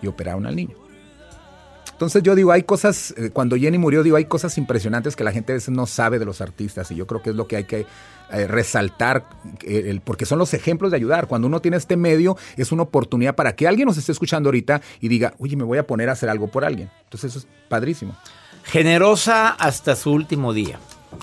Y 0.02 0.08
operaron 0.08 0.48
al 0.48 0.56
niño. 0.56 0.76
Entonces 2.00 2.24
yo 2.24 2.34
digo, 2.34 2.54
hay 2.54 2.64
cosas, 2.64 3.14
eh, 3.18 3.30
cuando 3.30 3.58
Jenny 3.58 3.78
murió, 3.78 4.04
digo, 4.04 4.16
hay 4.16 4.24
cosas 4.24 4.58
impresionantes 4.58 5.18
que 5.18 5.26
la 5.26 5.34
gente 5.34 5.52
a 5.52 5.56
veces 5.56 5.74
no 5.74 5.86
sabe 5.86 6.18
de 6.18 6.24
los 6.24 6.40
artistas 6.40 6.90
y 6.92 6.96
yo 6.96 7.06
creo 7.06 7.22
que 7.22 7.32
es 7.32 7.36
lo 7.36 7.46
que 7.46 7.58
hay 7.58 7.66
que 7.66 7.86
eh, 8.32 8.48
resaltar, 8.48 9.26
eh, 9.64 9.86
el- 9.88 10.02
porque 10.02 10.26
son 10.26 10.40
los 10.40 10.54
ejemplos 10.54 10.92
de 10.92 10.98
ayudar. 10.98 11.28
Cuando 11.28 11.48
uno 11.48 11.62
tiene 11.62 11.78
este 11.78 11.98
medio, 11.98 12.38
es 12.58 12.72
una 12.72 12.84
oportunidad 12.84 13.36
para 13.36 13.56
que 13.56 13.68
alguien 13.68 13.88
nos 13.88 13.98
esté 13.98 14.12
escuchando 14.12 14.50
ahorita 14.50 14.82
y 15.02 15.08
diga, 15.08 15.34
oye, 15.40 15.56
me 15.56 15.64
voy 15.64 15.78
a 15.78 15.88
poner 15.88 16.10
a 16.10 16.14
hacer 16.14 16.30
algo 16.30 16.48
por 16.48 16.66
alguien. 16.66 16.90
Entonces 17.04 17.32
eso 17.32 17.40
es 17.40 17.48
padrísimo. 17.68 18.16
Generosa 18.64 19.50
hasta 19.50 19.96
su 19.96 20.12
último 20.12 20.54
día. 20.54 20.80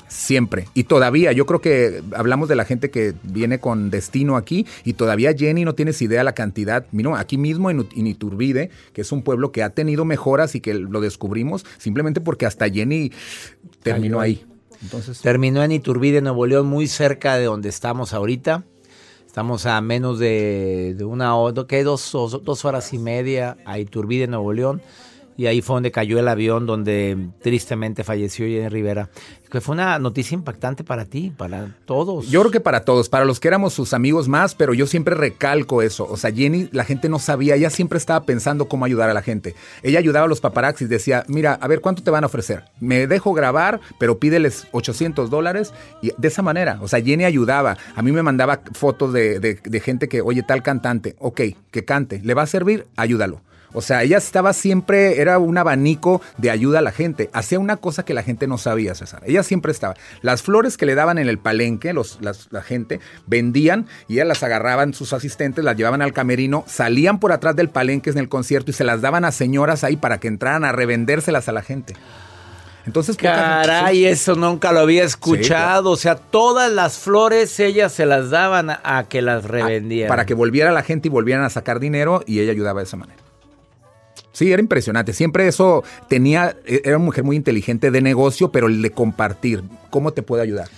Siempre. 0.08 0.66
Y 0.74 0.84
todavía, 0.84 1.30
yo 1.32 1.46
creo 1.46 1.60
que 1.60 2.02
hablamos 2.14 2.48
de 2.48 2.56
la 2.56 2.64
gente 2.64 2.90
que 2.90 3.14
viene 3.22 3.60
con 3.60 3.90
destino 3.90 4.36
aquí 4.36 4.66
y 4.84 4.94
todavía 4.94 5.32
Jenny 5.32 5.64
no 5.64 5.74
tienes 5.74 6.02
idea 6.02 6.24
la 6.24 6.32
cantidad. 6.32 6.86
Mira, 6.90 7.18
aquí 7.20 7.38
mismo 7.38 7.70
en, 7.70 7.86
Iturbide, 7.94 8.70
que 8.92 9.02
es 9.02 9.12
un 9.12 9.22
pueblo 9.22 9.52
que 9.52 9.62
ha 9.62 9.70
tenido 9.70 10.04
mejoras 10.04 10.54
y 10.56 10.60
que 10.60 10.74
lo 10.74 11.00
descubrimos 11.00 11.64
simplemente 11.78 12.20
porque 12.20 12.46
hasta 12.46 12.68
Jenny 12.68 13.12
terminó 13.82 14.20
ahí. 14.20 14.44
Terminó 15.22 15.62
en 15.62 15.72
Iturbide, 15.72 16.20
Nuevo 16.20 16.46
León, 16.46 16.66
muy 16.66 16.86
cerca 16.86 17.36
de 17.36 17.44
donde 17.44 17.68
estamos 17.68 18.12
ahorita. 18.12 18.64
Estamos 19.26 19.66
a 19.66 19.80
menos 19.80 20.18
de, 20.18 20.96
una 21.04 21.36
hora. 21.36 21.52
Dos, 21.52 22.10
dos- 22.12 22.42
dos 22.44 22.64
horas 22.64 22.92
y 22.92 22.98
media 22.98 23.56
a 23.64 23.78
Iturbide, 23.78 24.26
Nuevo 24.26 24.52
León. 24.52 24.80
Y 25.36 25.46
ahí 25.46 25.60
fue 25.60 25.74
donde 25.76 25.90
cayó 25.90 26.18
el 26.18 26.28
avión, 26.28 26.64
donde 26.66 27.28
tristemente 27.42 28.04
falleció 28.04 28.46
Jenny 28.46 28.68
Rivera. 28.68 29.10
Que 29.50 29.60
fue 29.60 29.74
una 29.74 29.98
noticia 29.98 30.34
impactante 30.34 30.82
para 30.82 31.04
ti, 31.04 31.32
para 31.36 31.76
todos. 31.84 32.28
Yo 32.28 32.40
creo 32.40 32.50
que 32.50 32.60
para 32.60 32.84
todos, 32.84 33.08
para 33.08 33.24
los 33.24 33.38
que 33.38 33.46
éramos 33.48 33.72
sus 33.74 33.92
amigos 33.94 34.28
más, 34.28 34.54
pero 34.54 34.74
yo 34.74 34.86
siempre 34.86 35.14
recalco 35.14 35.82
eso. 35.82 36.06
O 36.10 36.16
sea, 36.16 36.32
Jenny, 36.32 36.68
la 36.72 36.84
gente 36.84 37.08
no 37.08 37.18
sabía, 37.18 37.54
ella 37.54 37.70
siempre 37.70 37.98
estaba 37.98 38.24
pensando 38.24 38.66
cómo 38.66 38.84
ayudar 38.86 39.08
a 39.08 39.14
la 39.14 39.22
gente. 39.22 39.54
Ella 39.82 39.98
ayudaba 40.00 40.24
a 40.26 40.28
los 40.28 40.40
paparazzis, 40.40 40.88
decía, 40.88 41.22
mira, 41.28 41.52
a 41.54 41.68
ver, 41.68 41.80
¿cuánto 41.80 42.02
te 42.02 42.10
van 42.10 42.24
a 42.24 42.26
ofrecer? 42.26 42.64
Me 42.80 43.06
dejo 43.06 43.32
grabar, 43.34 43.80
pero 43.98 44.18
pídeles 44.18 44.66
800 44.72 45.30
dólares. 45.30 45.72
Y 46.02 46.10
de 46.18 46.28
esa 46.28 46.42
manera, 46.42 46.78
o 46.82 46.88
sea, 46.88 47.00
Jenny 47.00 47.24
ayudaba. 47.24 47.76
A 47.94 48.02
mí 48.02 48.10
me 48.10 48.22
mandaba 48.22 48.62
fotos 48.72 49.12
de, 49.12 49.38
de- 49.38 49.60
de 49.62 49.80
gente 49.80 50.08
que, 50.08 50.22
oye, 50.22 50.42
tal 50.42 50.62
cantante, 50.62 51.14
ok, 51.20 51.40
que 51.70 51.84
cante, 51.84 52.20
¿le 52.24 52.34
va 52.34 52.42
a 52.42 52.46
servir? 52.46 52.86
Ayúdalo. 52.96 53.42
O 53.72 53.82
sea, 53.82 54.02
ella 54.02 54.16
estaba 54.18 54.52
siempre, 54.52 55.20
era 55.20 55.38
un 55.38 55.58
abanico 55.58 56.20
de 56.38 56.50
ayuda 56.50 56.78
a 56.78 56.82
la 56.82 56.92
gente. 56.92 57.28
Hacía 57.32 57.58
una 57.58 57.76
cosa 57.76 58.04
que 58.04 58.14
la 58.14 58.22
gente 58.22 58.46
no 58.46 58.58
sabía, 58.58 58.94
César. 58.94 59.22
Ella 59.26 59.42
siempre 59.42 59.72
estaba. 59.72 59.94
Las 60.22 60.42
flores 60.42 60.76
que 60.76 60.86
le 60.86 60.94
daban 60.94 61.18
en 61.18 61.28
el 61.28 61.38
palenque, 61.38 61.92
los, 61.92 62.18
las- 62.20 62.48
la 62.50 62.62
gente, 62.62 63.00
vendían 63.26 63.86
y 64.08 64.14
ella 64.14 64.24
las 64.24 64.42
agarraban 64.42 64.94
sus 64.94 65.12
asistentes, 65.12 65.64
las 65.64 65.76
llevaban 65.76 66.02
al 66.02 66.12
camerino, 66.12 66.64
salían 66.66 67.20
por 67.20 67.32
atrás 67.32 67.54
del 67.56 67.68
palenque 67.68 68.10
en 68.10 68.18
el 68.18 68.28
concierto 68.28 68.70
y 68.70 68.74
se 68.74 68.84
las 68.84 69.00
daban 69.02 69.24
a 69.24 69.32
señoras 69.32 69.84
ahí 69.84 69.96
para 69.96 70.18
que 70.18 70.28
entraran 70.28 70.64
a 70.64 70.72
revendérselas 70.72 71.48
a 71.48 71.52
la 71.52 71.62
gente. 71.62 71.94
Entonces, 72.86 73.16
gente- 73.16 73.34
Caray, 73.36 73.96
sí. 73.96 74.06
eso 74.06 74.36
nunca 74.36 74.70
lo 74.72 74.78
había 74.80 75.02
escuchado. 75.02 75.90
O 75.90 75.96
sea, 75.96 76.14
todas 76.14 76.70
las 76.72 76.98
flores 76.98 77.58
ellas 77.58 77.92
se 77.92 78.06
las 78.06 78.30
daban 78.30 78.70
a, 78.70 78.80
a 78.84 79.08
que 79.08 79.22
las 79.22 79.44
revendieran. 79.44 80.08
para 80.08 80.24
que 80.24 80.34
volviera 80.34 80.70
la 80.70 80.82
gente 80.84 81.08
y 81.08 81.10
volvieran 81.10 81.44
a 81.44 81.50
sacar 81.50 81.80
dinero 81.80 82.22
y 82.26 82.38
ella 82.38 82.52
ayudaba 82.52 82.80
de 82.80 82.84
esa 82.84 82.96
manera. 82.96 83.18
Sí, 84.36 84.52
era 84.52 84.60
impresionante. 84.60 85.14
Siempre 85.14 85.48
eso 85.48 85.82
tenía, 86.10 86.58
era 86.66 86.98
una 86.98 87.06
mujer 87.06 87.24
muy 87.24 87.36
inteligente 87.36 87.90
de 87.90 88.02
negocio, 88.02 88.52
pero 88.52 88.66
el 88.66 88.82
de 88.82 88.90
compartir, 88.90 89.64
¿cómo 89.88 90.12
te 90.12 90.20
puede 90.20 90.42
ayudar? 90.42 90.68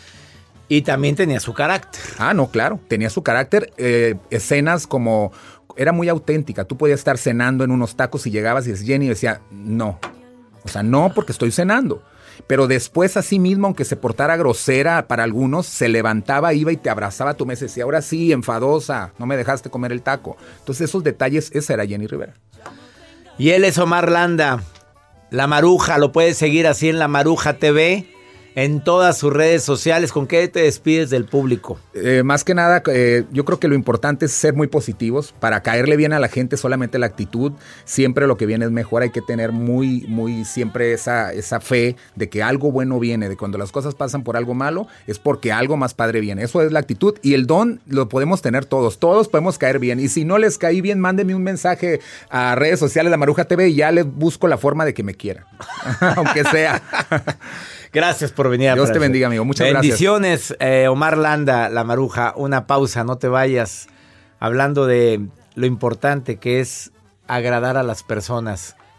Y 0.68 0.82
también 0.82 1.16
tenía 1.16 1.40
su 1.40 1.54
carácter. 1.54 2.00
Ah, 2.18 2.34
no, 2.34 2.52
claro, 2.52 2.78
tenía 2.86 3.10
su 3.10 3.24
carácter. 3.24 3.72
eh, 3.76 4.14
escenas 4.30 4.86
como, 4.86 5.32
era 5.76 5.90
muy 5.90 6.08
auténtica. 6.08 6.66
Tú 6.66 6.76
podías 6.76 7.00
estar 7.00 7.18
cenando 7.18 7.64
en 7.64 7.72
unos 7.72 7.96
tacos 7.96 8.28
y 8.28 8.30
llegabas 8.30 8.68
y 8.68 8.76
Jenny 8.76 9.08
decía, 9.08 9.40
no. 9.50 9.98
O 10.62 10.68
sea, 10.68 10.84
no, 10.84 11.10
porque 11.12 11.32
estoy 11.32 11.50
cenando. 11.50 12.00
Pero 12.46 12.68
después, 12.68 13.16
así 13.16 13.40
mismo, 13.40 13.66
aunque 13.66 13.84
se 13.84 13.96
portara 13.96 14.36
grosera 14.36 15.08
para 15.08 15.24
algunos, 15.24 15.66
se 15.66 15.88
levantaba, 15.88 16.54
iba 16.54 16.70
y 16.70 16.76
te 16.76 16.90
abrazaba 16.90 17.32
a 17.32 17.34
tu 17.34 17.44
mesa 17.44 17.64
y 17.64 17.66
decía, 17.66 17.82
ahora 17.82 18.02
sí, 18.02 18.30
enfadosa, 18.30 19.14
no 19.18 19.26
me 19.26 19.36
dejaste 19.36 19.68
comer 19.68 19.90
el 19.90 20.02
taco. 20.02 20.36
Entonces, 20.60 20.88
esos 20.88 21.02
detalles, 21.02 21.50
esa 21.52 21.74
era 21.74 21.84
Jenny 21.84 22.06
Rivera. 22.06 22.34
Y 23.38 23.50
él 23.50 23.64
es 23.64 23.78
Omar 23.78 24.10
Landa. 24.10 24.60
La 25.30 25.46
Maruja, 25.46 25.98
lo 25.98 26.10
puedes 26.10 26.36
seguir 26.36 26.66
así 26.66 26.88
en 26.88 26.98
La 26.98 27.06
Maruja 27.06 27.54
TV, 27.54 28.06
en 28.54 28.82
todas 28.82 29.18
sus 29.18 29.32
redes 29.32 29.62
sociales. 29.62 30.12
¿Con 30.12 30.26
qué 30.26 30.48
te 30.48 30.60
despides 30.60 31.10
del 31.10 31.24
público? 31.24 31.78
Eh, 31.94 32.22
más 32.24 32.44
que 32.44 32.54
nada, 32.54 32.82
eh, 32.92 33.24
yo 33.32 33.44
creo 33.44 33.60
que 33.60 33.68
lo 33.68 33.74
importante 33.74 34.26
es 34.26 34.32
ser 34.32 34.54
muy 34.54 34.66
positivos. 34.66 35.34
Para 35.38 35.62
caerle 35.62 35.96
bien 35.96 36.12
a 36.12 36.18
la 36.18 36.28
gente, 36.28 36.56
solamente 36.56 36.98
la 36.98 37.06
actitud. 37.06 37.52
Siempre 37.84 38.26
lo 38.26 38.36
que 38.36 38.46
viene 38.46 38.64
es 38.64 38.70
mejor. 38.70 39.02
Hay 39.02 39.10
que 39.10 39.22
tener 39.22 39.52
muy, 39.52 40.04
muy 40.08 40.44
siempre 40.44 40.92
esa, 40.92 41.32
esa 41.32 41.60
fe 41.60 41.96
de 42.16 42.28
que 42.28 42.42
algo 42.42 42.72
bueno 42.72 42.98
viene. 42.98 43.28
De 43.28 43.36
cuando 43.36 43.58
las 43.58 43.72
cosas 43.72 43.94
pasan 43.94 44.24
por 44.24 44.36
algo 44.36 44.54
malo, 44.54 44.86
es 45.06 45.18
porque 45.18 45.52
algo 45.52 45.76
más 45.76 45.94
padre 45.94 46.20
viene. 46.20 46.42
Eso 46.42 46.62
es 46.62 46.72
la 46.72 46.80
actitud. 46.80 47.14
Y 47.22 47.34
el 47.34 47.46
don 47.46 47.80
lo 47.86 48.08
podemos 48.08 48.42
tener 48.42 48.64
todos. 48.64 48.98
Todos 48.98 49.28
podemos 49.28 49.58
caer 49.58 49.78
bien. 49.78 50.00
Y 50.00 50.08
si 50.08 50.24
no 50.24 50.38
les 50.38 50.58
caí 50.58 50.80
bien, 50.80 51.00
mándenme 51.00 51.34
un 51.34 51.42
mensaje 51.42 52.00
a 52.30 52.54
redes 52.54 52.78
sociales 52.78 53.10
de 53.10 53.16
Maruja 53.16 53.44
TV 53.44 53.68
y 53.68 53.74
ya 53.76 53.90
les 53.92 54.06
busco 54.06 54.48
la 54.48 54.58
forma 54.58 54.84
de 54.84 54.94
que 54.94 55.02
me 55.02 55.14
quieran. 55.14 55.44
Aunque 56.16 56.44
sea. 56.44 56.82
Gracias 57.92 58.32
por 58.32 58.48
venir. 58.48 58.70
a 58.70 58.74
Dios 58.74 58.92
te 58.92 58.98
bendiga, 58.98 59.26
amigo. 59.26 59.44
Muchas 59.44 59.68
gracias. 59.68 59.82
Bendiciones, 59.82 60.56
eh, 60.60 60.88
Omar 60.88 61.16
Landa, 61.18 61.68
La 61.68 61.84
Maruja. 61.84 62.32
Una 62.36 62.66
pausa, 62.66 63.04
no 63.04 63.16
te 63.16 63.28
vayas. 63.28 63.88
Hablando 64.40 64.86
de 64.86 65.26
lo 65.54 65.66
importante 65.66 66.36
que 66.36 66.60
es 66.60 66.92
agradar 67.26 67.76
a 67.76 67.82
las 67.82 68.02
personas. 68.02 68.76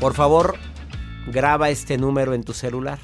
Por 0.00 0.14
favor, 0.14 0.56
graba 1.26 1.68
este 1.70 1.98
número 1.98 2.32
en 2.32 2.44
tu 2.44 2.52
celular, 2.52 2.98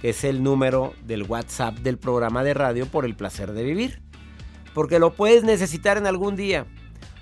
que 0.00 0.10
es 0.10 0.24
el 0.24 0.42
número 0.42 0.94
del 1.04 1.24
WhatsApp 1.24 1.78
del 1.78 1.98
programa 1.98 2.42
de 2.42 2.54
radio 2.54 2.86
por 2.86 3.04
el 3.04 3.14
placer 3.14 3.52
de 3.52 3.62
vivir. 3.62 4.02
Porque 4.74 4.98
lo 4.98 5.12
puedes 5.12 5.44
necesitar 5.44 5.98
en 5.98 6.06
algún 6.06 6.36
día. 6.36 6.66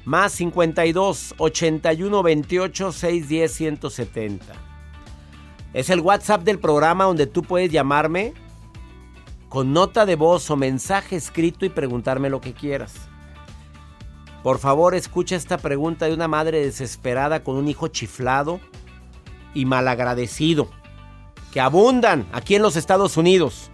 Más 0.04 0.32
52 0.32 1.34
81 1.38 2.22
28 2.22 2.92
610 2.92 3.52
170. 3.52 4.54
Es 5.72 5.90
el 5.90 6.00
WhatsApp 6.00 6.42
del 6.44 6.58
programa 6.58 7.04
donde 7.04 7.26
tú 7.26 7.42
puedes 7.42 7.70
llamarme 7.70 8.32
con 9.54 9.72
nota 9.72 10.04
de 10.04 10.16
voz 10.16 10.50
o 10.50 10.56
mensaje 10.56 11.14
escrito 11.14 11.64
y 11.64 11.68
preguntarme 11.68 12.28
lo 12.28 12.40
que 12.40 12.54
quieras. 12.54 12.92
Por 14.42 14.58
favor, 14.58 14.96
escucha 14.96 15.36
esta 15.36 15.58
pregunta 15.58 16.06
de 16.06 16.12
una 16.12 16.26
madre 16.26 16.64
desesperada 16.64 17.44
con 17.44 17.54
un 17.54 17.68
hijo 17.68 17.86
chiflado 17.86 18.58
y 19.54 19.64
malagradecido, 19.64 20.70
que 21.52 21.60
abundan 21.60 22.26
aquí 22.32 22.56
en 22.56 22.62
los 22.62 22.74
Estados 22.74 23.16
Unidos. 23.16 23.70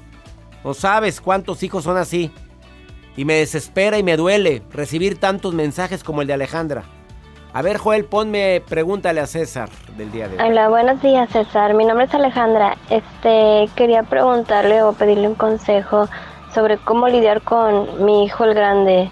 No 0.64 0.74
sabes 0.74 1.18
cuántos 1.18 1.62
hijos 1.62 1.84
son 1.84 1.96
así. 1.96 2.30
Y 3.16 3.24
me 3.24 3.36
desespera 3.36 3.96
y 3.98 4.02
me 4.02 4.18
duele 4.18 4.62
recibir 4.70 5.18
tantos 5.18 5.54
mensajes 5.54 6.04
como 6.04 6.20
el 6.20 6.26
de 6.28 6.34
Alejandra. 6.34 6.84
A 7.52 7.62
ver, 7.62 7.78
Joel, 7.78 8.04
ponme, 8.04 8.62
pregúntale 8.68 9.20
a 9.20 9.26
César 9.26 9.68
del 9.96 10.12
día 10.12 10.28
de 10.28 10.36
hoy. 10.36 10.48
Hola, 10.48 10.68
buenos 10.68 11.02
días, 11.02 11.28
César. 11.30 11.74
Mi 11.74 11.84
nombre 11.84 12.06
es 12.06 12.14
Alejandra. 12.14 12.76
Este, 12.90 13.68
quería 13.74 14.04
preguntarle 14.04 14.82
o 14.84 14.92
pedirle 14.92 15.26
un 15.26 15.34
consejo 15.34 16.08
sobre 16.54 16.78
cómo 16.78 17.08
lidiar 17.08 17.42
con 17.42 18.04
mi 18.04 18.24
hijo 18.24 18.44
el 18.44 18.54
grande. 18.54 19.10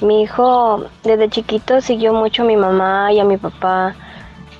Mi 0.00 0.22
hijo 0.22 0.86
desde 1.04 1.28
chiquito 1.28 1.80
siguió 1.80 2.12
mucho 2.12 2.42
a 2.42 2.46
mi 2.46 2.56
mamá 2.56 3.12
y 3.12 3.20
a 3.20 3.24
mi 3.24 3.36
papá 3.36 3.94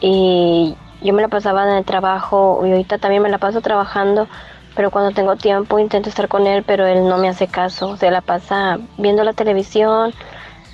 y 0.00 0.76
yo 1.02 1.12
me 1.12 1.22
la 1.22 1.28
pasaba 1.28 1.64
en 1.64 1.76
el 1.76 1.84
trabajo 1.84 2.62
y 2.64 2.70
ahorita 2.70 2.98
también 2.98 3.22
me 3.22 3.30
la 3.30 3.38
paso 3.38 3.60
trabajando, 3.60 4.28
pero 4.76 4.90
cuando 4.92 5.10
tengo 5.12 5.34
tiempo 5.36 5.78
intento 5.80 6.08
estar 6.08 6.28
con 6.28 6.46
él, 6.46 6.62
pero 6.64 6.86
él 6.86 7.08
no 7.08 7.18
me 7.18 7.28
hace 7.28 7.48
caso. 7.48 7.96
Se 7.96 8.12
la 8.12 8.20
pasa 8.20 8.78
viendo 8.96 9.24
la 9.24 9.32
televisión, 9.32 10.12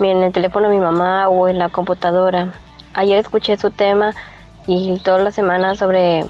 en 0.01 0.23
el 0.23 0.33
teléfono 0.33 0.69
de 0.69 0.75
mi 0.75 0.81
mamá 0.81 1.29
o 1.29 1.49
en 1.49 1.59
la 1.59 1.69
computadora. 1.69 2.53
Ayer 2.95 3.19
escuché 3.19 3.57
su 3.57 3.71
tema 3.71 4.13
y 4.67 4.99
toda 5.01 5.19
la 5.19 5.31
semana 5.31 5.75
sobre 5.75 6.25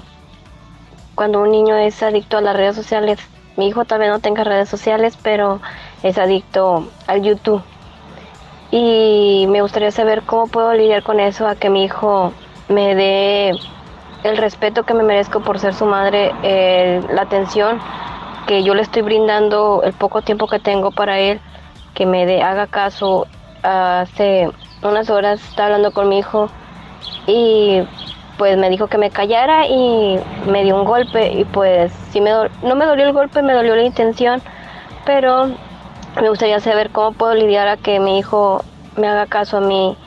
cuando 1.15 1.41
un 1.41 1.51
niño 1.51 1.77
es 1.77 2.01
adicto 2.03 2.37
a 2.37 2.41
las 2.41 2.55
redes 2.55 2.75
sociales. 2.75 3.19
Mi 3.57 3.67
hijo 3.67 3.83
vez 3.83 4.09
no 4.09 4.19
tenga 4.19 4.43
redes 4.43 4.67
sociales, 4.67 5.17
pero 5.21 5.61
es 6.03 6.17
adicto 6.17 6.87
al 7.07 7.21
YouTube. 7.21 7.61
Y 8.71 9.45
me 9.49 9.61
gustaría 9.61 9.91
saber 9.91 10.23
cómo 10.23 10.47
puedo 10.47 10.73
lidiar 10.73 11.03
con 11.03 11.19
eso, 11.19 11.47
a 11.47 11.55
que 11.55 11.69
mi 11.69 11.85
hijo 11.85 12.33
me 12.67 12.95
dé 12.95 13.51
el 14.23 14.37
respeto 14.37 14.83
que 14.83 14.93
me 14.93 15.03
merezco 15.03 15.39
por 15.39 15.59
ser 15.59 15.73
su 15.73 15.85
madre, 15.85 16.33
la 17.13 17.21
atención 17.21 17.79
que 18.47 18.63
yo 18.63 18.73
le 18.73 18.81
estoy 18.81 19.01
brindando, 19.01 19.81
el 19.83 19.93
poco 19.93 20.21
tiempo 20.21 20.47
que 20.47 20.59
tengo 20.59 20.91
para 20.91 21.19
él, 21.19 21.39
que 21.93 22.05
me 22.05 22.25
dé, 22.25 22.41
haga 22.41 22.67
caso. 22.67 23.27
Hace 23.65 24.51
unas 24.83 25.09
horas 25.09 25.41
estaba 25.43 25.67
hablando 25.67 25.91
con 25.91 26.07
mi 26.07 26.19
hijo 26.19 26.49
y 27.25 27.81
pues 28.37 28.57
me 28.57 28.69
dijo 28.69 28.87
que 28.87 28.99
me 28.99 29.09
callara 29.09 29.65
y 29.67 30.19
me 30.45 30.63
dio 30.63 30.75
un 30.75 30.85
golpe 30.85 31.31
y 31.33 31.45
pues 31.45 31.91
sí 32.11 32.21
me 32.21 32.31
no 32.61 32.75
me 32.75 32.85
dolió 32.85 33.05
el 33.05 33.13
golpe, 33.13 33.41
me 33.41 33.53
dolió 33.53 33.75
la 33.75 33.83
intención, 33.83 34.41
pero 35.03 35.47
me 36.21 36.29
gustaría 36.29 36.59
saber 36.59 36.91
cómo 36.91 37.13
puedo 37.13 37.33
lidiar 37.33 37.67
a 37.67 37.77
que 37.77 37.99
mi 37.99 38.19
hijo 38.19 38.63
me 38.97 39.07
haga 39.07 39.25
caso 39.25 39.57
a 39.57 39.61
mí 39.61 39.97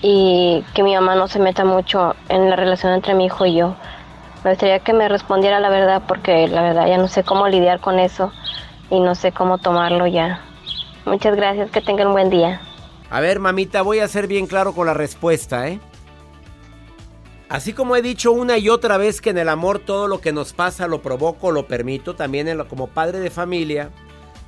y 0.00 0.64
que 0.72 0.82
mi 0.82 0.94
mamá 0.94 1.14
no 1.14 1.28
se 1.28 1.38
meta 1.38 1.64
mucho 1.66 2.16
en 2.30 2.48
la 2.48 2.56
relación 2.56 2.94
entre 2.94 3.14
mi 3.14 3.26
hijo 3.26 3.44
y 3.44 3.56
yo. 3.56 3.74
Me 4.42 4.50
gustaría 4.50 4.78
que 4.78 4.92
me 4.94 5.08
respondiera 5.08 5.60
la 5.60 5.68
verdad 5.68 6.02
porque 6.08 6.48
la 6.48 6.62
verdad 6.62 6.86
ya 6.86 6.96
no 6.96 7.08
sé 7.08 7.24
cómo 7.24 7.46
lidiar 7.46 7.80
con 7.80 7.98
eso 7.98 8.32
y 8.90 9.00
no 9.00 9.14
sé 9.14 9.32
cómo 9.32 9.58
tomarlo 9.58 10.06
ya. 10.06 10.40
Muchas 11.04 11.36
gracias, 11.36 11.70
que 11.70 11.80
tengan 11.80 12.08
un 12.08 12.14
buen 12.14 12.30
día. 12.30 12.60
A 13.12 13.20
ver, 13.20 13.40
mamita, 13.40 13.82
voy 13.82 13.98
a 13.98 14.08
ser 14.08 14.26
bien 14.26 14.46
claro 14.46 14.72
con 14.72 14.86
la 14.86 14.94
respuesta, 14.94 15.68
¿eh? 15.68 15.78
Así 17.50 17.74
como 17.74 17.94
he 17.94 18.00
dicho 18.00 18.32
una 18.32 18.56
y 18.56 18.70
otra 18.70 18.96
vez 18.96 19.20
que 19.20 19.28
en 19.28 19.36
el 19.36 19.50
amor 19.50 19.80
todo 19.80 20.08
lo 20.08 20.22
que 20.22 20.32
nos 20.32 20.54
pasa 20.54 20.86
lo 20.86 21.02
provoco, 21.02 21.50
lo 21.52 21.66
permito, 21.66 22.16
también 22.16 22.56
lo- 22.56 22.66
como 22.68 22.86
padre 22.86 23.20
de 23.20 23.28
familia, 23.28 23.90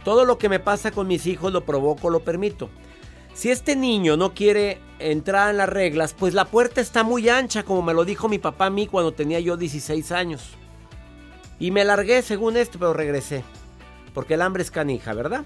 todo 0.03 0.25
lo 0.25 0.39
que 0.39 0.49
me 0.49 0.61
pasa 0.61 0.93
con 0.93 1.07
mis 1.09 1.27
hijos 1.27 1.53
lo 1.53 1.67
provoco, 1.67 2.09
lo 2.09 2.21
permito. 2.21 2.71
Si 3.35 3.51
este 3.51 3.77
niño 3.77 4.17
no 4.17 4.33
quiere 4.33 4.79
entrar 4.99 5.51
en 5.51 5.59
las 5.59 5.69
reglas, 5.69 6.15
pues 6.15 6.33
la 6.33 6.47
puerta 6.47 6.81
está 6.81 7.03
muy 7.03 7.29
ancha, 7.29 7.65
como 7.65 7.83
me 7.83 7.93
lo 7.93 8.07
dijo 8.07 8.31
mi 8.31 8.39
papá 8.39 8.67
a 8.67 8.71
mí 8.71 8.87
cuando 8.87 9.13
tenía 9.13 9.41
yo 9.41 9.59
16 9.59 10.11
años. 10.11 10.53
Y 11.59 11.71
me 11.71 11.85
largué 11.85 12.23
según 12.23 12.57
esto, 12.57 12.79
pero 12.79 12.95
regresé. 12.95 13.45
Porque 14.15 14.35
el 14.35 14.41
hambre 14.43 14.63
es 14.63 14.71
canija, 14.71 15.13
¿verdad? 15.13 15.45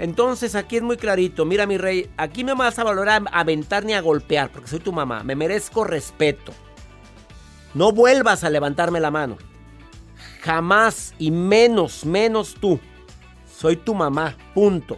Entonces 0.00 0.54
aquí 0.54 0.78
es 0.78 0.82
muy 0.82 0.96
clarito, 0.96 1.44
mira 1.44 1.66
mi 1.66 1.76
rey, 1.76 2.10
aquí 2.16 2.42
no 2.42 2.56
me 2.56 2.64
vas 2.64 2.78
a 2.78 2.84
valorar 2.84 3.22
a 3.30 3.40
aventar 3.40 3.84
ni 3.84 3.92
a 3.92 4.00
golpear, 4.00 4.50
porque 4.50 4.70
soy 4.70 4.78
tu 4.80 4.92
mamá, 4.92 5.22
me 5.24 5.36
merezco 5.36 5.84
respeto. 5.84 6.54
No 7.74 7.92
vuelvas 7.92 8.42
a 8.42 8.48
levantarme 8.48 8.98
la 8.98 9.10
mano. 9.10 9.36
Jamás 10.40 11.12
y 11.18 11.30
menos, 11.30 12.06
menos 12.06 12.54
tú. 12.54 12.80
Soy 13.54 13.76
tu 13.76 13.94
mamá, 13.94 14.38
punto. 14.54 14.96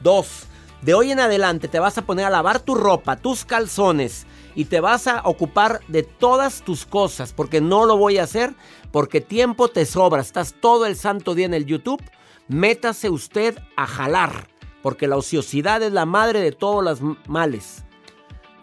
Dos, 0.00 0.46
de 0.82 0.94
hoy 0.94 1.12
en 1.12 1.20
adelante 1.20 1.68
te 1.68 1.78
vas 1.78 1.96
a 1.96 2.02
poner 2.02 2.24
a 2.24 2.30
lavar 2.30 2.58
tu 2.58 2.74
ropa, 2.74 3.14
tus 3.14 3.44
calzones 3.44 4.26
y 4.56 4.64
te 4.64 4.80
vas 4.80 5.06
a 5.06 5.22
ocupar 5.26 5.78
de 5.86 6.02
todas 6.02 6.62
tus 6.62 6.86
cosas 6.86 7.32
porque 7.32 7.60
no 7.60 7.86
lo 7.86 7.96
voy 7.96 8.18
a 8.18 8.24
hacer 8.24 8.52
porque 8.90 9.20
tiempo 9.20 9.68
te 9.68 9.86
sobra. 9.86 10.20
Estás 10.22 10.56
todo 10.60 10.86
el 10.86 10.96
santo 10.96 11.36
día 11.36 11.46
en 11.46 11.54
el 11.54 11.66
YouTube. 11.66 12.02
Métase 12.48 13.10
usted 13.10 13.58
a 13.76 13.86
jalar 13.86 14.48
porque 14.82 15.06
la 15.06 15.18
ociosidad 15.18 15.82
es 15.82 15.92
la 15.92 16.06
madre 16.06 16.40
de 16.40 16.52
todos 16.52 16.82
los 16.82 17.00
males. 17.26 17.84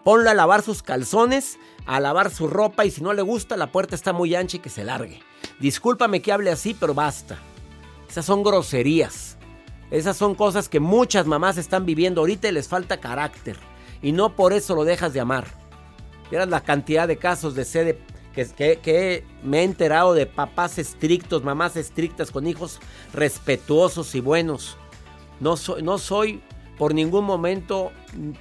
Ponla 0.02 0.32
a 0.32 0.34
lavar 0.34 0.62
sus 0.62 0.82
calzones, 0.82 1.56
a 1.86 2.00
lavar 2.00 2.30
su 2.30 2.48
ropa 2.48 2.84
y 2.84 2.90
si 2.90 3.00
no 3.00 3.12
le 3.12 3.22
gusta 3.22 3.56
la 3.56 3.70
puerta 3.70 3.94
está 3.94 4.12
muy 4.12 4.34
ancha 4.34 4.56
y 4.56 4.60
que 4.60 4.70
se 4.70 4.82
largue. 4.82 5.20
Discúlpame 5.60 6.20
que 6.20 6.32
hable 6.32 6.50
así, 6.50 6.74
pero 6.74 6.94
basta. 6.94 7.38
Esas 8.08 8.26
son 8.26 8.42
groserías. 8.42 9.36
Esas 9.92 10.16
son 10.16 10.34
cosas 10.34 10.68
que 10.68 10.80
muchas 10.80 11.26
mamás 11.26 11.56
están 11.56 11.86
viviendo 11.86 12.22
ahorita 12.22 12.48
y 12.48 12.52
les 12.52 12.66
falta 12.66 12.98
carácter. 12.98 13.56
Y 14.02 14.10
no 14.10 14.34
por 14.34 14.52
eso 14.52 14.74
lo 14.74 14.84
dejas 14.84 15.12
de 15.12 15.20
amar. 15.20 15.46
Vieras 16.28 16.48
la 16.48 16.62
cantidad 16.62 17.06
de 17.06 17.18
casos 17.18 17.54
de 17.54 17.64
sede 17.64 18.00
que, 18.44 18.78
que, 18.82 19.24
me 19.42 19.60
he 19.60 19.64
enterado 19.64 20.12
de 20.12 20.26
papás 20.26 20.78
estrictos, 20.78 21.42
mamás 21.42 21.76
estrictas 21.76 22.30
con 22.30 22.46
hijos 22.46 22.80
respetuosos 23.14 24.14
y 24.14 24.20
buenos. 24.20 24.76
No 25.40 25.56
soy, 25.56 25.82
no 25.82 25.96
soy 25.98 26.42
por 26.76 26.94
ningún 26.94 27.24
momento, 27.24 27.92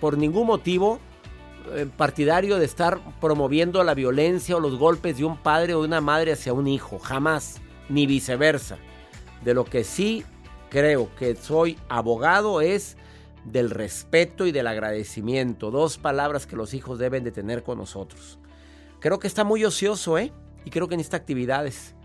por 0.01 0.17
ningún 0.17 0.47
motivo, 0.47 0.99
eh, 1.73 1.87
partidario 1.95 2.57
de 2.57 2.65
estar 2.65 2.99
promoviendo 3.21 3.83
la 3.83 3.93
violencia 3.93 4.57
o 4.57 4.59
los 4.59 4.77
golpes 4.77 5.17
de 5.17 5.23
un 5.23 5.37
padre 5.37 5.73
o 5.73 5.81
de 5.81 5.87
una 5.87 6.01
madre 6.01 6.33
hacia 6.33 6.53
un 6.53 6.67
hijo. 6.67 6.99
Jamás. 6.99 7.61
Ni 7.87 8.05
viceversa. 8.05 8.77
De 9.43 9.53
lo 9.53 9.63
que 9.63 9.83
sí 9.83 10.25
creo 10.69 11.09
que 11.15 11.35
soy 11.35 11.77
abogado 11.87 12.61
es 12.61 12.97
del 13.45 13.69
respeto 13.69 14.45
y 14.45 14.51
del 14.51 14.67
agradecimiento. 14.67 15.71
Dos 15.71 15.97
palabras 15.97 16.47
que 16.47 16.55
los 16.55 16.73
hijos 16.73 16.99
deben 16.99 17.23
de 17.23 17.31
tener 17.31 17.63
con 17.63 17.77
nosotros. 17.77 18.39
Creo 18.99 19.19
que 19.19 19.27
está 19.27 19.43
muy 19.43 19.63
ocioso, 19.65 20.17
¿eh? 20.17 20.33
Y 20.63 20.69
creo 20.69 20.87
que 20.87 20.97
necesita 20.97 21.17
actividades. 21.17 21.95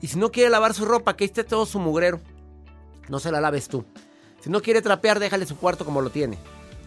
Y 0.00 0.08
si 0.08 0.18
no 0.18 0.30
quiere 0.30 0.50
lavar 0.50 0.74
su 0.74 0.84
ropa, 0.84 1.16
que 1.16 1.24
esté 1.24 1.44
todo 1.44 1.64
su 1.64 1.78
mugrero. 1.78 2.20
No 3.08 3.18
se 3.18 3.30
la 3.30 3.40
laves 3.40 3.68
tú. 3.68 3.84
Si 4.40 4.50
no 4.50 4.60
quiere 4.60 4.82
trapear, 4.82 5.20
déjale 5.20 5.46
su 5.46 5.56
cuarto 5.56 5.84
como 5.84 6.00
lo 6.00 6.10
tiene. 6.10 6.38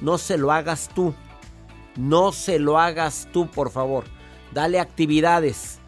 No 0.01 0.17
se 0.17 0.37
lo 0.37 0.51
hagas 0.51 0.89
tú. 0.93 1.13
No 1.95 2.33
se 2.33 2.59
lo 2.59 2.77
hagas 2.77 3.27
tú, 3.31 3.49
por 3.49 3.71
favor. 3.71 4.03
Dale 4.53 4.79
actividades 4.79 5.79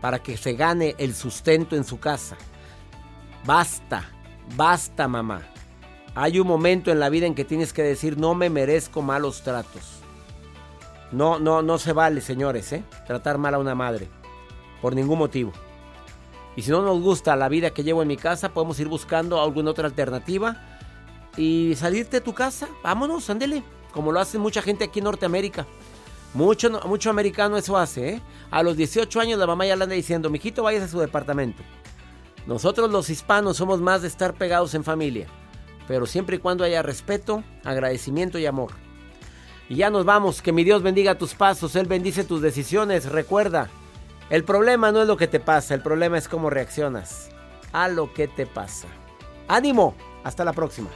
para 0.00 0.22
que 0.22 0.36
se 0.36 0.52
gane 0.52 0.94
el 0.98 1.14
sustento 1.14 1.76
en 1.76 1.84
su 1.84 1.98
casa. 1.98 2.36
Basta, 3.44 4.10
basta, 4.54 5.08
mamá. 5.08 5.42
Hay 6.14 6.38
un 6.38 6.46
momento 6.46 6.90
en 6.90 7.00
la 7.00 7.08
vida 7.08 7.26
en 7.26 7.34
que 7.34 7.44
tienes 7.44 7.72
que 7.72 7.82
decir, 7.82 8.18
no 8.18 8.34
me 8.34 8.50
merezco 8.50 9.02
malos 9.02 9.42
tratos. 9.42 9.95
No, 11.12 11.38
no, 11.38 11.62
no 11.62 11.78
se 11.78 11.92
vale, 11.92 12.20
señores, 12.20 12.72
¿eh? 12.72 12.84
Tratar 13.06 13.38
mal 13.38 13.54
a 13.54 13.58
una 13.58 13.74
madre. 13.74 14.08
Por 14.82 14.94
ningún 14.94 15.18
motivo. 15.18 15.52
Y 16.56 16.62
si 16.62 16.70
no 16.70 16.82
nos 16.82 17.00
gusta 17.00 17.36
la 17.36 17.48
vida 17.48 17.70
que 17.70 17.84
llevo 17.84 18.02
en 18.02 18.08
mi 18.08 18.16
casa, 18.16 18.52
podemos 18.52 18.80
ir 18.80 18.88
buscando 18.88 19.40
alguna 19.40 19.70
otra 19.70 19.86
alternativa 19.86 20.56
y 21.36 21.74
salirte 21.76 22.18
de 22.18 22.20
tu 22.22 22.34
casa. 22.34 22.68
Vámonos, 22.82 23.28
ándele. 23.28 23.62
Como 23.92 24.10
lo 24.10 24.20
hace 24.20 24.38
mucha 24.38 24.62
gente 24.62 24.84
aquí 24.84 24.98
en 24.98 25.04
Norteamérica. 25.04 25.66
Mucho, 26.34 26.70
mucho 26.86 27.10
americano 27.10 27.56
eso 27.56 27.76
hace, 27.76 28.08
¿eh? 28.10 28.22
A 28.50 28.62
los 28.62 28.76
18 28.76 29.20
años 29.20 29.38
la 29.38 29.46
mamá 29.46 29.66
ya 29.66 29.76
le 29.76 29.84
anda 29.84 29.94
diciendo, 29.94 30.28
mijito, 30.28 30.62
vayas 30.62 30.82
a 30.82 30.88
su 30.88 30.98
departamento. 30.98 31.62
Nosotros 32.46 32.90
los 32.90 33.10
hispanos 33.10 33.56
somos 33.56 33.80
más 33.80 34.02
de 34.02 34.08
estar 34.08 34.34
pegados 34.34 34.74
en 34.74 34.84
familia. 34.84 35.26
Pero 35.88 36.06
siempre 36.06 36.36
y 36.36 36.38
cuando 36.38 36.64
haya 36.64 36.82
respeto, 36.82 37.42
agradecimiento 37.64 38.38
y 38.38 38.46
amor. 38.46 38.72
Y 39.68 39.76
ya 39.76 39.90
nos 39.90 40.04
vamos. 40.04 40.42
Que 40.42 40.52
mi 40.52 40.64
Dios 40.64 40.82
bendiga 40.82 41.16
tus 41.16 41.34
pasos. 41.34 41.76
Él 41.76 41.86
bendice 41.86 42.24
tus 42.24 42.42
decisiones. 42.42 43.10
Recuerda, 43.10 43.68
el 44.30 44.44
problema 44.44 44.92
no 44.92 45.02
es 45.02 45.08
lo 45.08 45.16
que 45.16 45.28
te 45.28 45.40
pasa. 45.40 45.74
El 45.74 45.82
problema 45.82 46.18
es 46.18 46.28
cómo 46.28 46.50
reaccionas 46.50 47.30
a 47.72 47.88
lo 47.88 48.12
que 48.12 48.28
te 48.28 48.46
pasa. 48.46 48.88
Ánimo. 49.48 49.94
Hasta 50.24 50.44
la 50.44 50.52
próxima. 50.52 50.88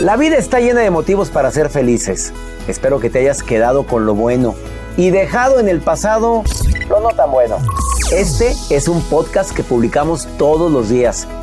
La 0.00 0.16
vida 0.16 0.36
está 0.36 0.60
llena 0.60 0.82
de 0.82 0.90
motivos 0.90 1.30
para 1.30 1.50
ser 1.50 1.70
felices. 1.70 2.32
Espero 2.68 3.00
que 3.00 3.10
te 3.10 3.18
hayas 3.20 3.42
quedado 3.42 3.84
con 3.86 4.06
lo 4.06 4.14
bueno 4.14 4.54
y 4.96 5.10
dejado 5.10 5.58
en 5.58 5.68
el 5.68 5.80
pasado 5.80 6.44
lo 6.88 7.00
no 7.00 7.08
tan 7.10 7.32
bueno. 7.32 7.56
Este 8.12 8.54
es 8.70 8.86
un 8.86 9.02
podcast 9.02 9.52
que 9.52 9.64
publicamos 9.64 10.28
todos 10.38 10.70
los 10.70 10.88
días, 10.88 11.26